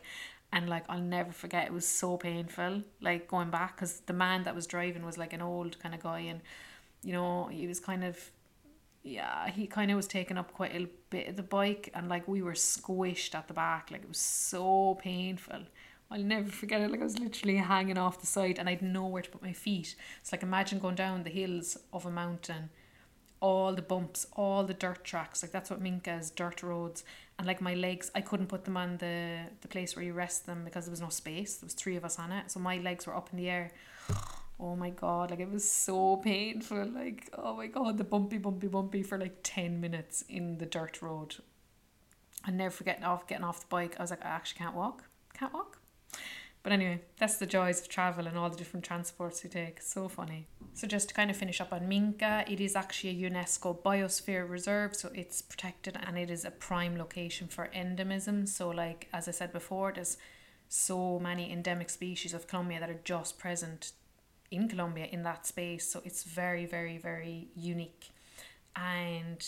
[0.52, 4.44] And like I'll never forget it was so painful like going back because the man
[4.44, 6.20] that was driving was like an old kind of guy.
[6.20, 6.40] And
[7.02, 8.30] you know he was kind of
[9.08, 12.28] yeah, he kind of was taking up quite a bit of the bike, and like
[12.28, 15.62] we were squished at the back, like it was so painful.
[16.10, 16.90] I'll never forget it.
[16.90, 19.96] Like I was literally hanging off the side, and I'd nowhere to put my feet.
[20.20, 22.70] It's like imagine going down the hills of a mountain,
[23.40, 25.42] all the bumps, all the dirt tracks.
[25.42, 27.04] Like that's what Minca is, dirt roads.
[27.38, 30.46] And like my legs, I couldn't put them on the the place where you rest
[30.46, 31.56] them because there was no space.
[31.56, 33.72] There was three of us on it, so my legs were up in the air
[34.60, 38.66] oh my god like it was so painful like oh my god the bumpy bumpy
[38.66, 41.36] bumpy for like 10 minutes in the dirt road.
[42.46, 45.04] And never forgetting off getting off the bike i was like i actually can't walk
[45.34, 45.78] can't walk.
[46.64, 49.80] But anyway that's the joys of travel and all the different transports we take.
[49.80, 50.48] So funny.
[50.74, 54.48] So just to kind of finish up on Minca it is actually a unesco biosphere
[54.48, 58.48] reserve so it's protected and it is a prime location for endemism.
[58.48, 60.16] So like as i said before there's
[60.68, 63.92] so many endemic species of Colombia that are just present
[64.50, 65.90] in Colombia in that space.
[65.90, 68.10] So it's very, very, very unique.
[68.76, 69.44] And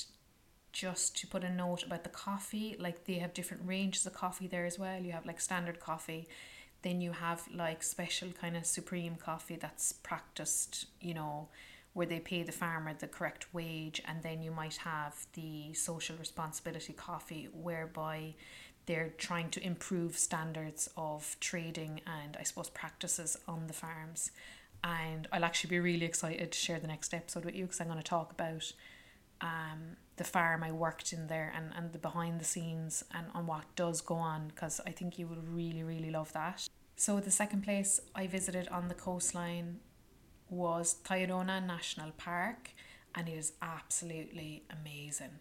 [0.73, 4.47] just to put a note about the coffee, like they have different ranges of coffee
[4.47, 5.01] there as well.
[5.01, 6.29] You have like standard coffee,
[6.83, 11.49] then you have like special kind of supreme coffee that's practiced, you know,
[11.93, 16.17] where they pay the farmer the correct wage, and then you might have the social
[16.17, 18.35] responsibility coffee whereby
[18.87, 24.31] they're trying to improve standards of trading and I suppose practices on the farms
[24.83, 27.89] and I'll actually be really excited to share the next episode with you because I'm
[27.89, 28.73] going to talk about
[29.41, 33.47] um, the farm I worked in there and, and the behind the scenes and on
[33.47, 36.69] what does go on because I think you will really, really love that.
[36.97, 39.81] So, the second place I visited on the coastline
[40.51, 42.73] was Tayrona National Park
[43.15, 45.41] and it is absolutely amazing.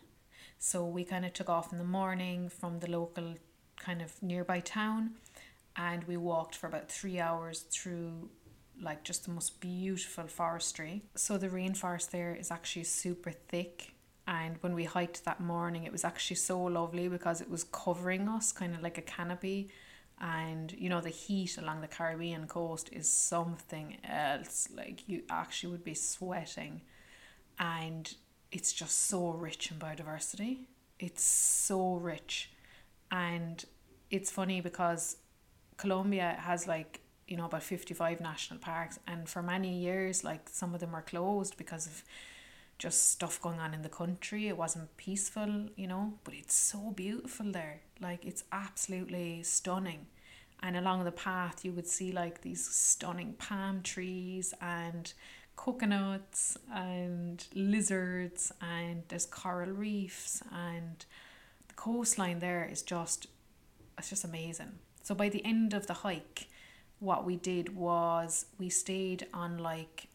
[0.57, 3.35] So, we kind of took off in the morning from the local
[3.77, 5.15] kind of nearby town
[5.75, 8.29] and we walked for about three hours through
[8.81, 11.03] like just the most beautiful forestry.
[11.15, 13.93] So the rainforest there is actually super thick.
[14.27, 18.27] And when we hiked that morning, it was actually so lovely because it was covering
[18.27, 19.69] us, kind of like a canopy.
[20.21, 24.67] And you know, the heat along the Caribbean coast is something else.
[24.75, 26.81] Like, you actually would be sweating.
[27.57, 28.13] And
[28.51, 30.65] it's just so rich in biodiversity.
[30.99, 32.51] It's so rich.
[33.11, 33.63] And
[34.11, 35.17] it's funny because
[35.77, 38.99] Colombia has like you know about 55 national parks.
[39.07, 42.03] And for many years like some of them were closed because of
[42.77, 44.47] just stuff going on in the country.
[44.47, 47.81] It wasn't peaceful you know but it's so beautiful there.
[48.01, 50.07] Like it's absolutely stunning.
[50.61, 55.11] And along the path you would see like these stunning palm trees and
[55.55, 60.41] coconuts and lizards and there's coral reefs.
[60.53, 61.05] And
[61.67, 63.27] the coastline there is just
[63.97, 64.79] it's just amazing.
[65.03, 66.47] So by the end of the hike,
[66.99, 70.07] what we did was we stayed on like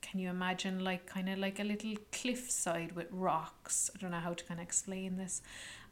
[0.00, 3.90] can you imagine like kind of like a little cliffside with rocks?
[3.94, 5.40] I don't know how to kind of explain this.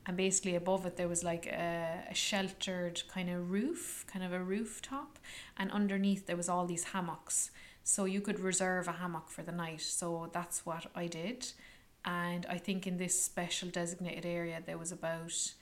[0.05, 4.33] And basically above it there was like a, a sheltered kind of roof kind of
[4.33, 5.19] a rooftop.
[5.57, 7.51] And underneath there was all these hammocks.
[7.83, 9.81] So you could reserve a hammock for the night.
[9.81, 11.47] So that's what i did.
[12.05, 15.55] And i think in this special designated area there was about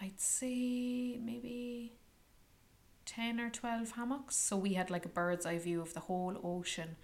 [0.00, 1.92] i'd say maybe
[3.06, 4.36] 10 or 12 hammocks.
[4.36, 6.96] So we had like a bird's eye view of the whole ocean.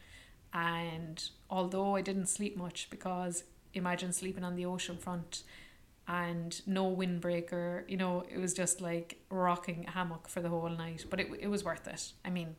[0.53, 5.45] And although i didn't sleep much because imagine sleeping on the ocean front
[6.09, 10.69] and no windbreaker you know it was just like rocking a hammock for the whole
[10.69, 11.05] night.
[11.09, 12.13] But it, it was worth it.
[12.25, 12.57] I mean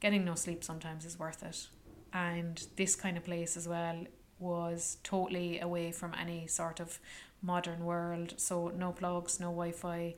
[0.00, 1.68] getting no sleep sometimes is worth it.
[2.12, 4.04] And this kind of place as well
[4.38, 6.98] was totally away from any sort of
[7.42, 8.34] modern world.
[8.38, 10.14] So no plugs no wi-fi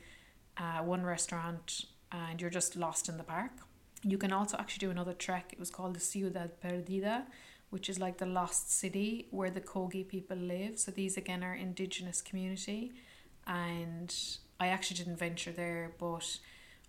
[0.56, 3.52] uh, one restaurant and you're just lost in the park
[4.04, 7.24] you can also actually do another trek it was called the ciudad perdida
[7.72, 10.78] which is like the lost city where the Kogi people live.
[10.78, 12.92] So these again are indigenous community,
[13.46, 14.14] and
[14.60, 16.38] I actually didn't venture there, but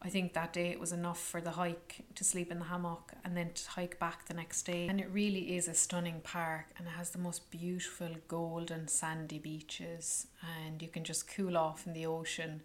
[0.01, 3.13] I think that day it was enough for the hike to sleep in the hammock
[3.23, 4.87] and then to hike back the next day.
[4.89, 9.39] And it really is a stunning park and it has the most beautiful golden sandy
[9.39, 12.61] beaches and you can just cool off in the ocean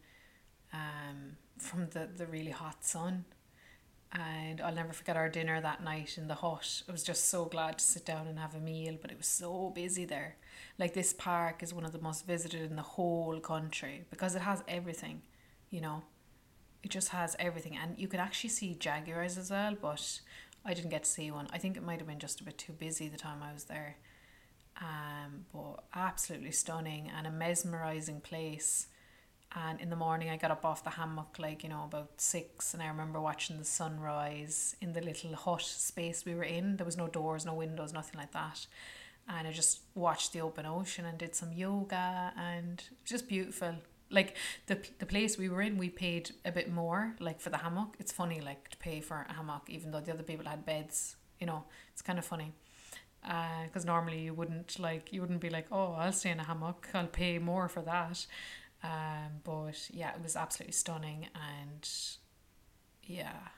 [0.73, 3.25] um, from the, the really hot sun
[4.13, 6.83] and I'll never forget our dinner that night in the hut.
[6.89, 9.27] I was just so glad to sit down and have a meal, but it was
[9.27, 10.37] so busy there.
[10.79, 14.43] Like this park is one of the most visited in the whole country because it
[14.43, 15.23] has everything,
[15.71, 16.03] you know.
[16.83, 20.21] It just has everything and you can actually see jaguars as well, but
[20.65, 21.49] I didn't get to see one.
[21.53, 23.65] I think it might have been just a bit too busy the time I was
[23.65, 23.97] there.
[24.81, 28.87] Um, but absolutely stunning and a mesmerizing place
[29.55, 32.75] and in the morning I got up off the hammock like you know about six
[32.75, 36.77] and I remember watching the sunrise in the little hut space we were in.
[36.77, 38.67] There was no doors no windows nothing like that.
[39.29, 43.77] And I just watched the open ocean and did some yoga and just beautiful.
[44.11, 47.59] Like the the place we were in we paid a bit more like for the
[47.59, 47.97] hammock.
[47.99, 51.17] It's funny like to pay for a hammock even though the other people had beds
[51.41, 52.53] you know it's kind of funny.
[53.23, 56.45] Because uh, normally you wouldn't like you wouldn't be like oh I'll stay in a
[56.45, 56.89] hammock.
[56.93, 58.27] I'll pay more for that
[58.83, 61.89] um, but yeah, it was absolutely stunning, and
[63.03, 63.49] yeah,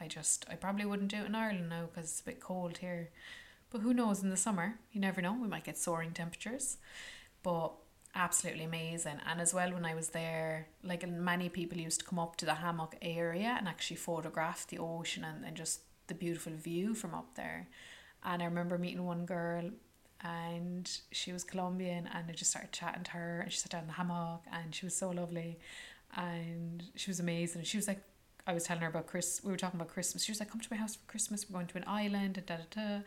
[0.00, 2.78] I just I probably wouldn't do it in Ireland now because it's a bit cold
[2.78, 3.10] here.
[3.70, 4.78] But who knows in the summer?
[4.92, 5.32] You never know.
[5.32, 6.76] We might get soaring temperatures.
[7.42, 7.72] But
[8.14, 9.20] absolutely amazing.
[9.26, 12.44] And as well, when I was there, like many people used to come up to
[12.44, 17.14] the hammock area and actually photograph the ocean and, and just the beautiful view from
[17.14, 17.68] up there.
[18.24, 19.70] And I remember meeting one girl
[20.22, 23.82] and she was Colombian and I just started chatting to her and she sat down
[23.82, 25.58] in the hammock and she was so lovely
[26.16, 27.64] and she was amazing.
[27.64, 28.02] She was like
[28.46, 30.24] I was telling her about Chris we were talking about Christmas.
[30.24, 32.46] She was like, Come to my house for Christmas, we're going to an island and
[32.46, 33.02] da da da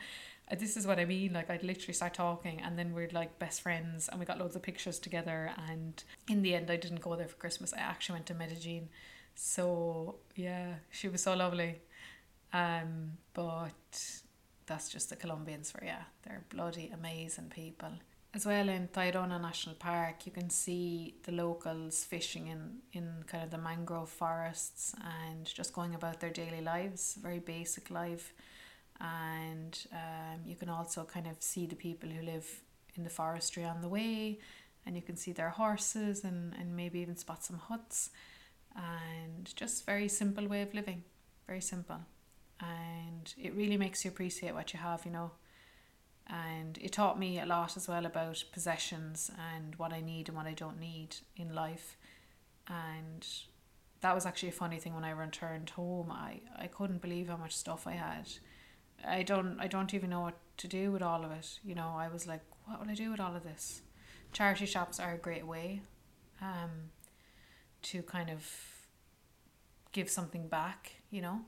[0.53, 1.33] this is what I mean.
[1.33, 4.55] Like I'd literally start talking and then we're like best friends and we got loads
[4.55, 7.73] of pictures together and in the end I didn't go there for Christmas.
[7.73, 8.89] I actually went to Medellin.
[9.33, 11.81] So yeah, she was so lovely.
[12.53, 14.21] Um but
[14.67, 15.99] that's just the Colombians for you.
[16.23, 17.91] They're bloody amazing people.
[18.33, 23.43] As well in Tayrona National Park, you can see the locals fishing in, in kind
[23.45, 24.93] of the mangrove forests
[25.29, 28.33] and just going about their daily lives, very basic life.
[28.99, 32.45] And um, you can also kind of see the people who live
[32.95, 34.39] in the forestry on the way,
[34.85, 38.09] and you can see their horses and, and maybe even spot some huts.
[38.75, 41.03] And just very simple way of living,
[41.47, 42.01] very simple
[42.59, 45.31] and it really makes you appreciate what you have, you know.
[46.27, 50.37] And it taught me a lot as well about possessions and what I need and
[50.37, 51.97] what I don't need in life.
[52.67, 53.25] And
[54.01, 56.11] that was actually a funny thing when I returned home.
[56.11, 58.29] I, I couldn't believe how much stuff I had.
[59.05, 61.59] I don't I don't even know what to do with all of it.
[61.63, 63.81] You know, I was like, what will I do with all of this?
[64.31, 65.81] Charity shops are a great way
[66.41, 66.89] um,
[67.83, 68.49] to kind of
[69.91, 71.41] give something back, you know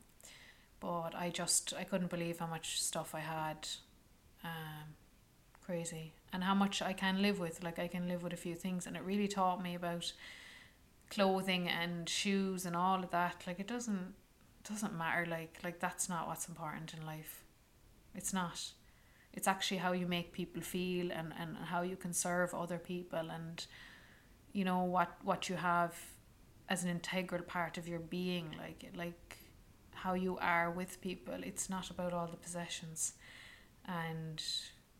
[0.79, 3.67] but I just I couldn't believe how much stuff I had
[4.43, 4.95] um
[5.67, 6.13] crazy.
[6.33, 8.87] And how much I can live with like I can live with a few things.
[8.87, 10.13] And it really taught me about
[11.09, 13.43] clothing and shoes and all of that.
[13.45, 14.13] Like it doesn't
[14.67, 17.43] doesn't matter like like that's not what's important in life.
[18.15, 18.71] It's not.
[19.33, 23.29] It's actually how you make people feel and, and how you can serve other people
[23.29, 23.65] and
[24.53, 25.95] you know what what you have
[26.69, 28.55] as an integral part of your being.
[28.57, 29.36] Like like
[30.07, 31.37] how you are with people.
[31.43, 33.13] It's not about all the possessions.
[33.85, 34.41] And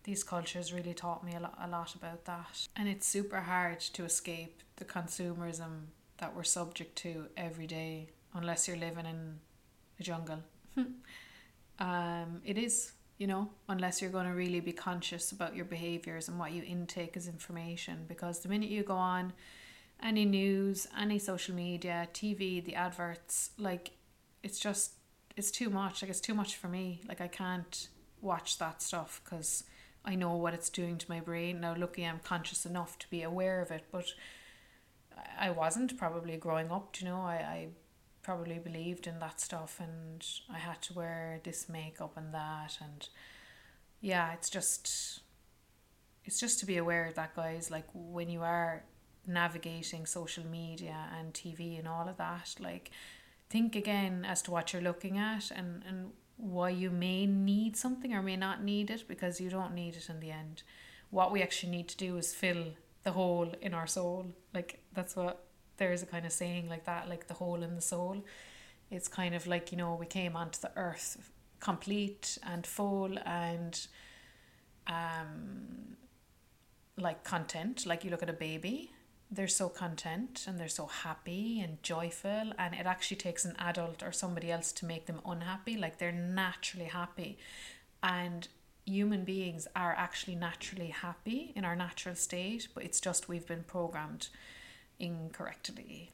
[0.03, 2.67] these cultures really taught me a lot, a lot about that.
[2.75, 5.73] And it's super hard to escape the consumerism
[6.17, 9.39] that we're subject to every day, unless you're living in
[9.97, 10.41] a jungle.
[11.79, 16.27] um, it is, you know, unless you're going to really be conscious about your behaviors
[16.27, 18.03] and what you intake as information.
[18.09, 19.31] Because the minute you go on
[20.03, 23.91] any news, any social media, TV, the adverts, like
[24.43, 24.96] it's just,
[25.37, 26.01] it's too much.
[26.01, 27.01] Like it's too much for me.
[27.07, 27.87] Like I can't
[28.21, 29.63] watch that stuff because
[30.03, 31.61] I know what it's doing to my brain.
[31.61, 34.07] Now, luckily, I'm conscious enough to be aware of it, but
[35.39, 36.95] I wasn't probably growing up.
[36.99, 37.67] You know, I, I
[38.23, 42.79] probably believed in that stuff and I had to wear this makeup and that.
[42.81, 43.07] And
[44.01, 45.19] yeah, it's just,
[46.25, 47.69] it's just to be aware of that, guys.
[47.69, 48.83] Like when you are
[49.27, 52.91] navigating social media and TV and all of that, like
[53.49, 58.13] think again as to what you're looking at and, and why you may need something
[58.13, 60.63] or may not need it because you don't need it in the end.
[61.09, 62.73] What we actually need to do is fill
[63.03, 64.27] the hole in our soul.
[64.53, 65.45] Like that's what
[65.77, 68.23] there is a kind of saying like that, like the hole in the soul.
[68.91, 73.87] It's kind of like, you know, we came onto the earth complete and full and
[74.85, 75.95] um
[76.97, 77.85] like content.
[77.85, 78.91] Like you look at a baby
[79.29, 84.01] they're so content and they're so happy and joyful and it actually takes an adult
[84.01, 85.75] or somebody else to make them unhappy.
[85.75, 87.37] Like they're naturally happy.
[88.01, 88.47] And
[88.85, 93.63] human beings are actually naturally happy in our natural state but it's just we've been
[93.63, 94.29] programmed
[94.97, 96.11] incorrectly.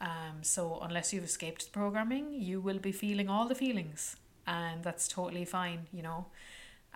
[0.00, 5.06] Um so unless you've escaped programming you will be feeling all the feelings and that's
[5.06, 6.26] totally fine you know?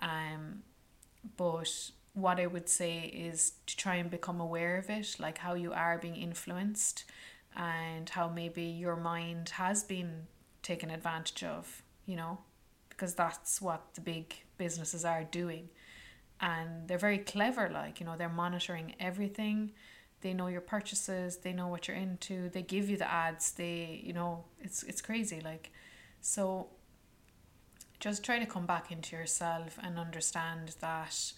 [0.01, 0.63] Um
[1.37, 5.53] but what I would say is to try and become aware of it, like how
[5.53, 7.05] you are being influenced
[7.55, 10.27] and how maybe your mind has been
[10.63, 12.39] taken advantage of, you know,
[12.89, 15.69] because that's what the big businesses are doing.
[16.41, 19.71] And they're very clever, like, you know, they're monitoring everything.
[20.21, 24.01] They know your purchases, they know what you're into, they give you the ads, they,
[24.03, 25.39] you know, it's it's crazy.
[25.39, 25.71] Like,
[26.19, 26.67] so
[27.99, 31.33] just try to come back into yourself and understand that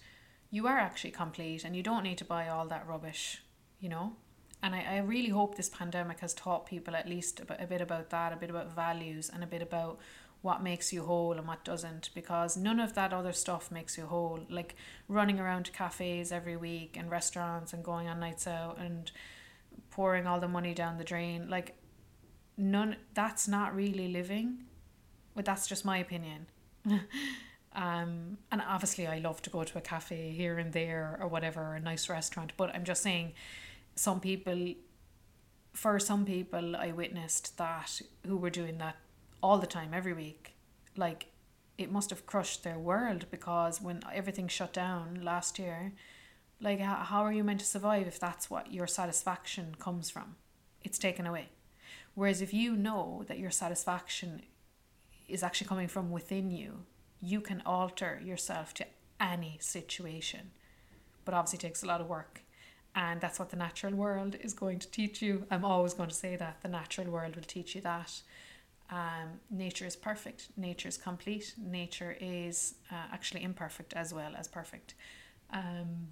[0.52, 3.42] you are actually complete and you don't need to buy all that rubbish,
[3.80, 4.12] you know?
[4.62, 8.10] And I, I really hope this pandemic has taught people at least a, bit about
[8.10, 9.98] that, a bit about values, and a bit about
[10.42, 14.04] what makes you whole and what doesn't, because none of that other stuff makes you
[14.04, 14.40] whole.
[14.50, 14.76] Like
[15.08, 19.10] running around to cafes every week and restaurants and going on nights out and
[19.90, 21.48] pouring all the money down the drain.
[21.48, 21.76] Like,
[22.58, 24.64] none, that's not really living.
[25.34, 26.46] But that's just my opinion.
[27.74, 31.74] Um, and obviously, I love to go to a cafe here and there or whatever,
[31.74, 32.52] a nice restaurant.
[32.56, 33.32] But I'm just saying,
[33.94, 34.74] some people,
[35.72, 38.96] for some people, I witnessed that who were doing that
[39.42, 40.54] all the time, every week.
[40.96, 41.26] Like,
[41.78, 45.92] it must have crushed their world because when everything shut down last year,
[46.60, 50.36] like, how, how are you meant to survive if that's what your satisfaction comes from?
[50.84, 51.48] It's taken away.
[52.14, 54.42] Whereas if you know that your satisfaction
[55.28, 56.84] is actually coming from within you,
[57.22, 58.86] you can alter yourself to
[59.20, 60.50] any situation.
[61.24, 62.42] But obviously takes a lot of work.
[62.94, 65.46] And that's what the natural world is going to teach you.
[65.50, 66.58] I'm always going to say that.
[66.62, 68.20] The natural world will teach you that.
[68.90, 70.48] Um, nature is perfect.
[70.56, 71.54] Nature is complete.
[71.56, 74.94] Nature is uh, actually imperfect as well as perfect.
[75.50, 76.08] Um,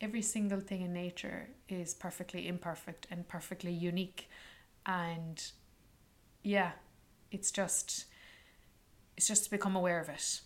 [0.00, 4.28] every single thing in nature is perfectly imperfect and perfectly unique.
[4.84, 5.42] And
[6.42, 6.72] yeah,
[7.30, 8.06] it's just
[9.16, 10.40] it's just to become aware of it.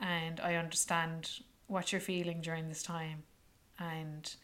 [0.00, 1.30] And I understand
[1.66, 3.22] what you're feeling during this time.
[3.78, 4.34] And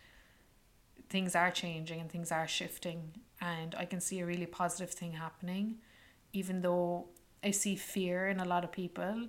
[1.08, 3.12] things are changing and things are shifting.
[3.40, 5.76] And I can see a really positive thing happening,
[6.32, 7.08] even though
[7.42, 9.28] I see fear in a lot of people.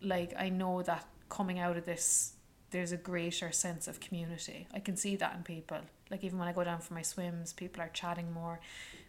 [0.00, 2.34] Like, I know that coming out of this,
[2.70, 4.66] there's a greater sense of community.
[4.74, 5.78] I can see that in people.
[6.10, 8.60] Like, even when I go down for my swims, people are chatting more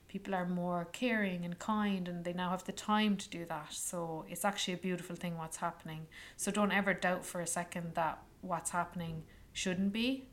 [0.08, 3.74] people are more caring and kind and they now have the time to do that.
[3.74, 6.08] So it's actually a beautiful thing what's happening.
[6.38, 10.30] So don't ever doubt for a second that what's happening shouldn't be.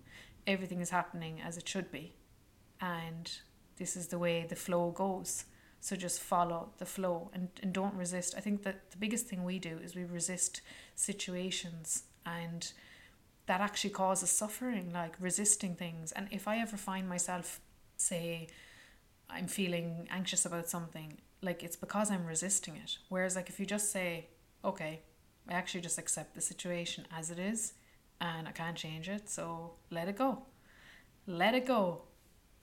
[0.46, 2.14] Everything is happening as it should be.
[2.80, 3.30] And
[3.76, 5.46] this is the way the flow goes.
[5.80, 8.34] So just follow the flow and, and don't resist.
[8.36, 10.62] I think that the biggest thing we do is we resist
[10.94, 12.72] situations and
[13.46, 16.12] that actually causes suffering like resisting things.
[16.12, 17.60] And if i ever find myself
[17.96, 18.48] say
[19.34, 22.98] I'm feeling anxious about something, like it's because I'm resisting it.
[23.08, 24.28] Whereas, like, if you just say,
[24.64, 25.00] okay,
[25.48, 27.74] I actually just accept the situation as it is
[28.20, 30.42] and I can't change it, so let it go.
[31.26, 32.02] Let it go.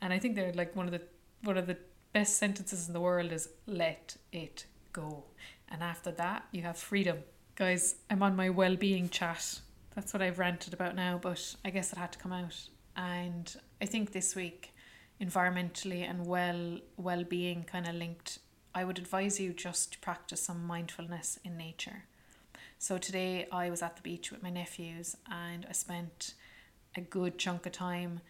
[0.02, 1.02] And I think they're like one of the
[1.44, 1.78] one of the
[2.14, 5.26] best sentences in the world is let it go.
[5.70, 7.20] And after that, you have freedom.
[7.56, 9.62] Guys, I'm on my well being chat.
[9.96, 12.58] That's what I've ranted about now, but I guess it had to come out.
[12.96, 14.71] And I think this week
[15.22, 18.40] environmentally and well well being kind of linked,
[18.74, 22.06] I would advise you just to practice some mindfulness in nature.
[22.80, 26.34] So today I was at the beach with my nephews and I spent
[26.96, 28.22] a good chunk of time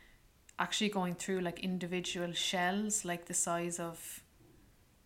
[0.60, 4.24] actually going through like individual shells like the size of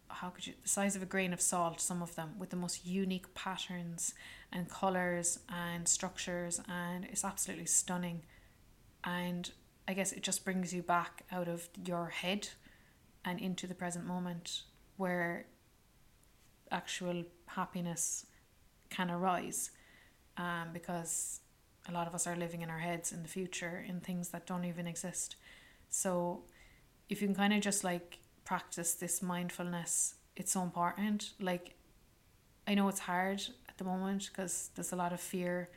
[0.10, 2.56] how could you the size of a grain of salt some of them with the
[2.56, 4.14] most unique patterns
[4.52, 8.22] and colors and structures and it's absolutely stunning
[9.04, 9.52] and
[9.88, 12.50] i guess it just brings you back out of your head
[13.24, 14.64] and into the present moment
[14.98, 15.46] where
[16.72, 18.26] actual happiness
[18.90, 19.72] can arise
[20.38, 21.42] um, because
[21.88, 24.48] a lot of us are living in our heads in the future in things that
[24.48, 25.36] don't even exist.
[25.90, 26.44] So
[27.10, 31.32] if you can kind of just like practice this mindfulness it's so important.
[31.40, 31.76] Like
[32.68, 35.70] i know it's hard at the moment because there's a lot of fear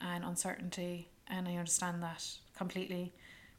[0.00, 2.24] and uncertainty and i understand that
[2.56, 3.12] completely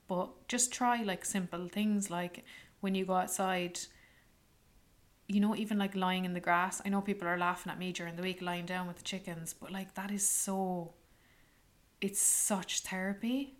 [0.10, 2.43] but just try like simple things like
[2.82, 3.80] when you go outside
[5.30, 6.82] you know even like lying in the grass.
[6.84, 9.53] I know people are laughing at me during the week lying down with the chickens
[9.53, 10.93] but like that is so
[12.01, 13.53] it's such therapy.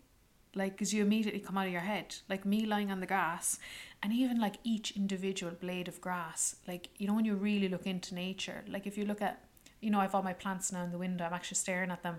[0.52, 2.16] Like because you immediately come out of your head.
[2.28, 3.60] Like me lying on the grass
[4.02, 6.56] and even like each individual blade of grass.
[6.66, 8.64] Like you know when you really look into nature.
[8.68, 9.44] Like if you look at
[9.80, 11.24] you know i've all my plants now in the window.
[11.24, 12.16] I'm actually staring at them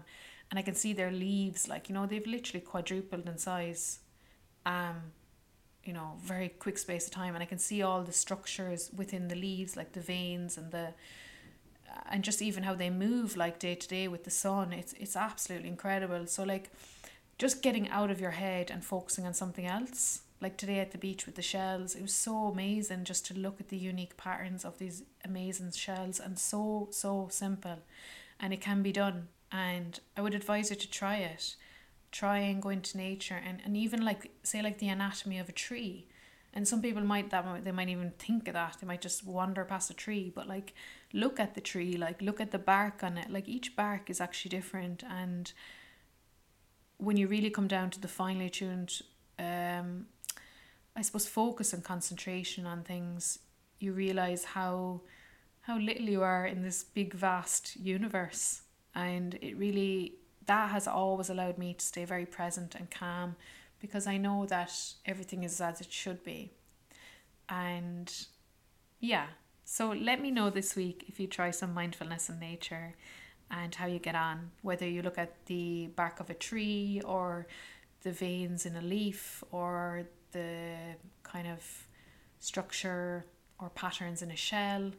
[0.49, 1.67] and i can see their leaves.
[1.67, 3.99] Like you know they've literally quadrupled in size
[4.65, 4.95] um
[5.83, 9.27] you know very quick space of time and i can see all the structures within
[9.27, 10.93] the leaves like the veins and the
[12.09, 15.15] and just even how they move like day to day with the sun it's it's
[15.15, 16.69] absolutely incredible so like
[17.41, 20.21] just getting out of your head and focusing on something else.
[20.39, 23.59] Like today at the beach with the shells, it was so amazing just to look
[23.59, 27.79] at the unique patterns of these amazing shells and so, so simple.
[28.39, 29.29] And it can be done.
[29.51, 31.55] And I would advise you to try it.
[32.11, 35.53] Try and go into nature and, and even like, say, like the anatomy of a
[35.53, 36.07] tree.
[36.53, 38.77] And some people might that they might even think of that.
[38.81, 40.73] They might just wander past a tree, but like
[41.13, 43.29] look at the tree, like look at the bark on it.
[43.29, 45.53] Like each bark is actually different and
[47.01, 49.01] when you really come down to the finely tuned,
[49.39, 50.05] um,
[50.95, 53.39] I suppose, focus and concentration on things,
[53.79, 55.01] you realize how
[55.61, 58.61] how little you are in this big vast universe,
[58.93, 60.13] and it really
[60.45, 63.35] that has always allowed me to stay very present and calm
[63.79, 64.71] because I know that
[65.05, 66.51] everything is as it should be.
[67.49, 68.13] And
[68.99, 69.27] yeah,
[69.65, 72.95] so let me know this week if you try some mindfulness in nature
[73.49, 77.47] and how you get on, whether you look at the bark of a tree or
[78.03, 80.75] the veins in a leaf or the
[81.23, 81.87] kind of
[82.39, 83.25] structure
[83.59, 84.91] or patterns in a shell.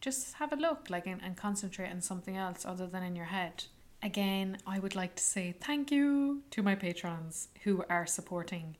[0.00, 3.26] Just have a look like and, and concentrate on something else other than in your
[3.26, 3.64] head.
[4.02, 8.76] Again, I would like to say thank you to my patrons who are supporting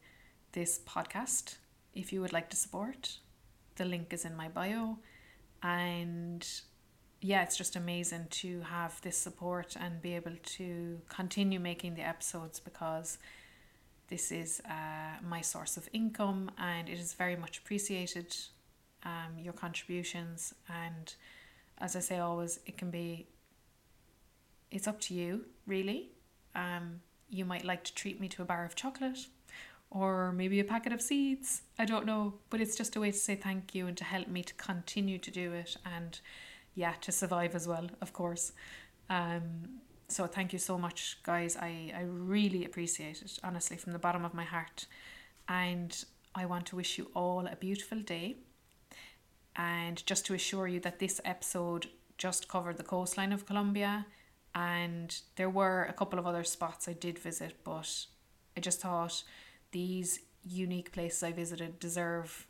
[0.50, 1.58] this podcast.
[1.94, 3.18] If you would like to support,
[3.76, 4.98] the link is in my bio.
[5.62, 6.44] And
[7.20, 12.02] yeah, it's just amazing to have this support and be able to continue making the
[12.02, 13.18] episodes because
[14.08, 18.34] this is uh, my source of income and it is very much appreciated.
[19.04, 21.14] Um, your contributions and
[21.78, 23.26] as I say always, it can be.
[24.72, 26.10] It's up to you, really.
[26.54, 29.26] Um, you might like to treat me to a bar of chocolate
[29.90, 31.62] or maybe a packet of seeds.
[31.78, 34.28] I don't know, but it's just a way to say thank you and to help
[34.28, 36.18] me to continue to do it and
[36.74, 38.52] yeah, to survive as well, of course.
[39.10, 41.56] Um, so thank you so much, guys.
[41.56, 44.86] I, I really appreciate it, honestly, from the bottom of my heart.
[45.48, 46.02] And
[46.34, 48.36] I want to wish you all a beautiful day.
[49.54, 54.06] And just to assure you that this episode just covered the coastline of Colombia,
[54.54, 58.06] and there were a couple of other spots I did visit, but
[58.56, 59.22] I just thought
[59.70, 62.46] these unique places I visited deserve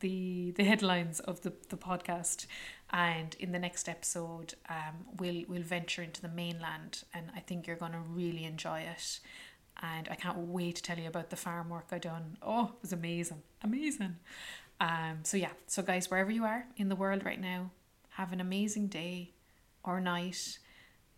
[0.00, 2.46] the the headlines of the, the podcast.
[2.90, 7.66] And in the next episode um we'll we'll venture into the mainland and I think
[7.66, 9.20] you're gonna really enjoy it.
[9.82, 12.36] And I can't wait to tell you about the farm work I done.
[12.42, 14.16] Oh it was amazing amazing.
[14.80, 17.70] Um so yeah so guys wherever you are in the world right now
[18.10, 19.32] have an amazing day
[19.84, 20.58] or night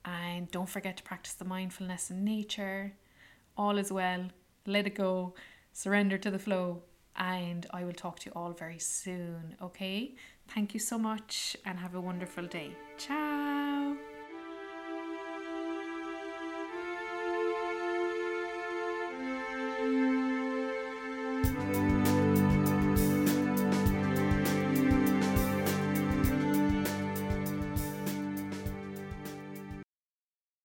[0.09, 2.95] and don't forget to practice the mindfulness in nature
[3.57, 4.25] all is well
[4.67, 5.35] let it go
[5.73, 6.83] surrender to the flow
[7.19, 9.57] and I will talk to you all very soon.
[9.61, 10.15] Okay,
[10.55, 12.71] thank you so much and have a wonderful day.
[12.97, 13.68] Ciao.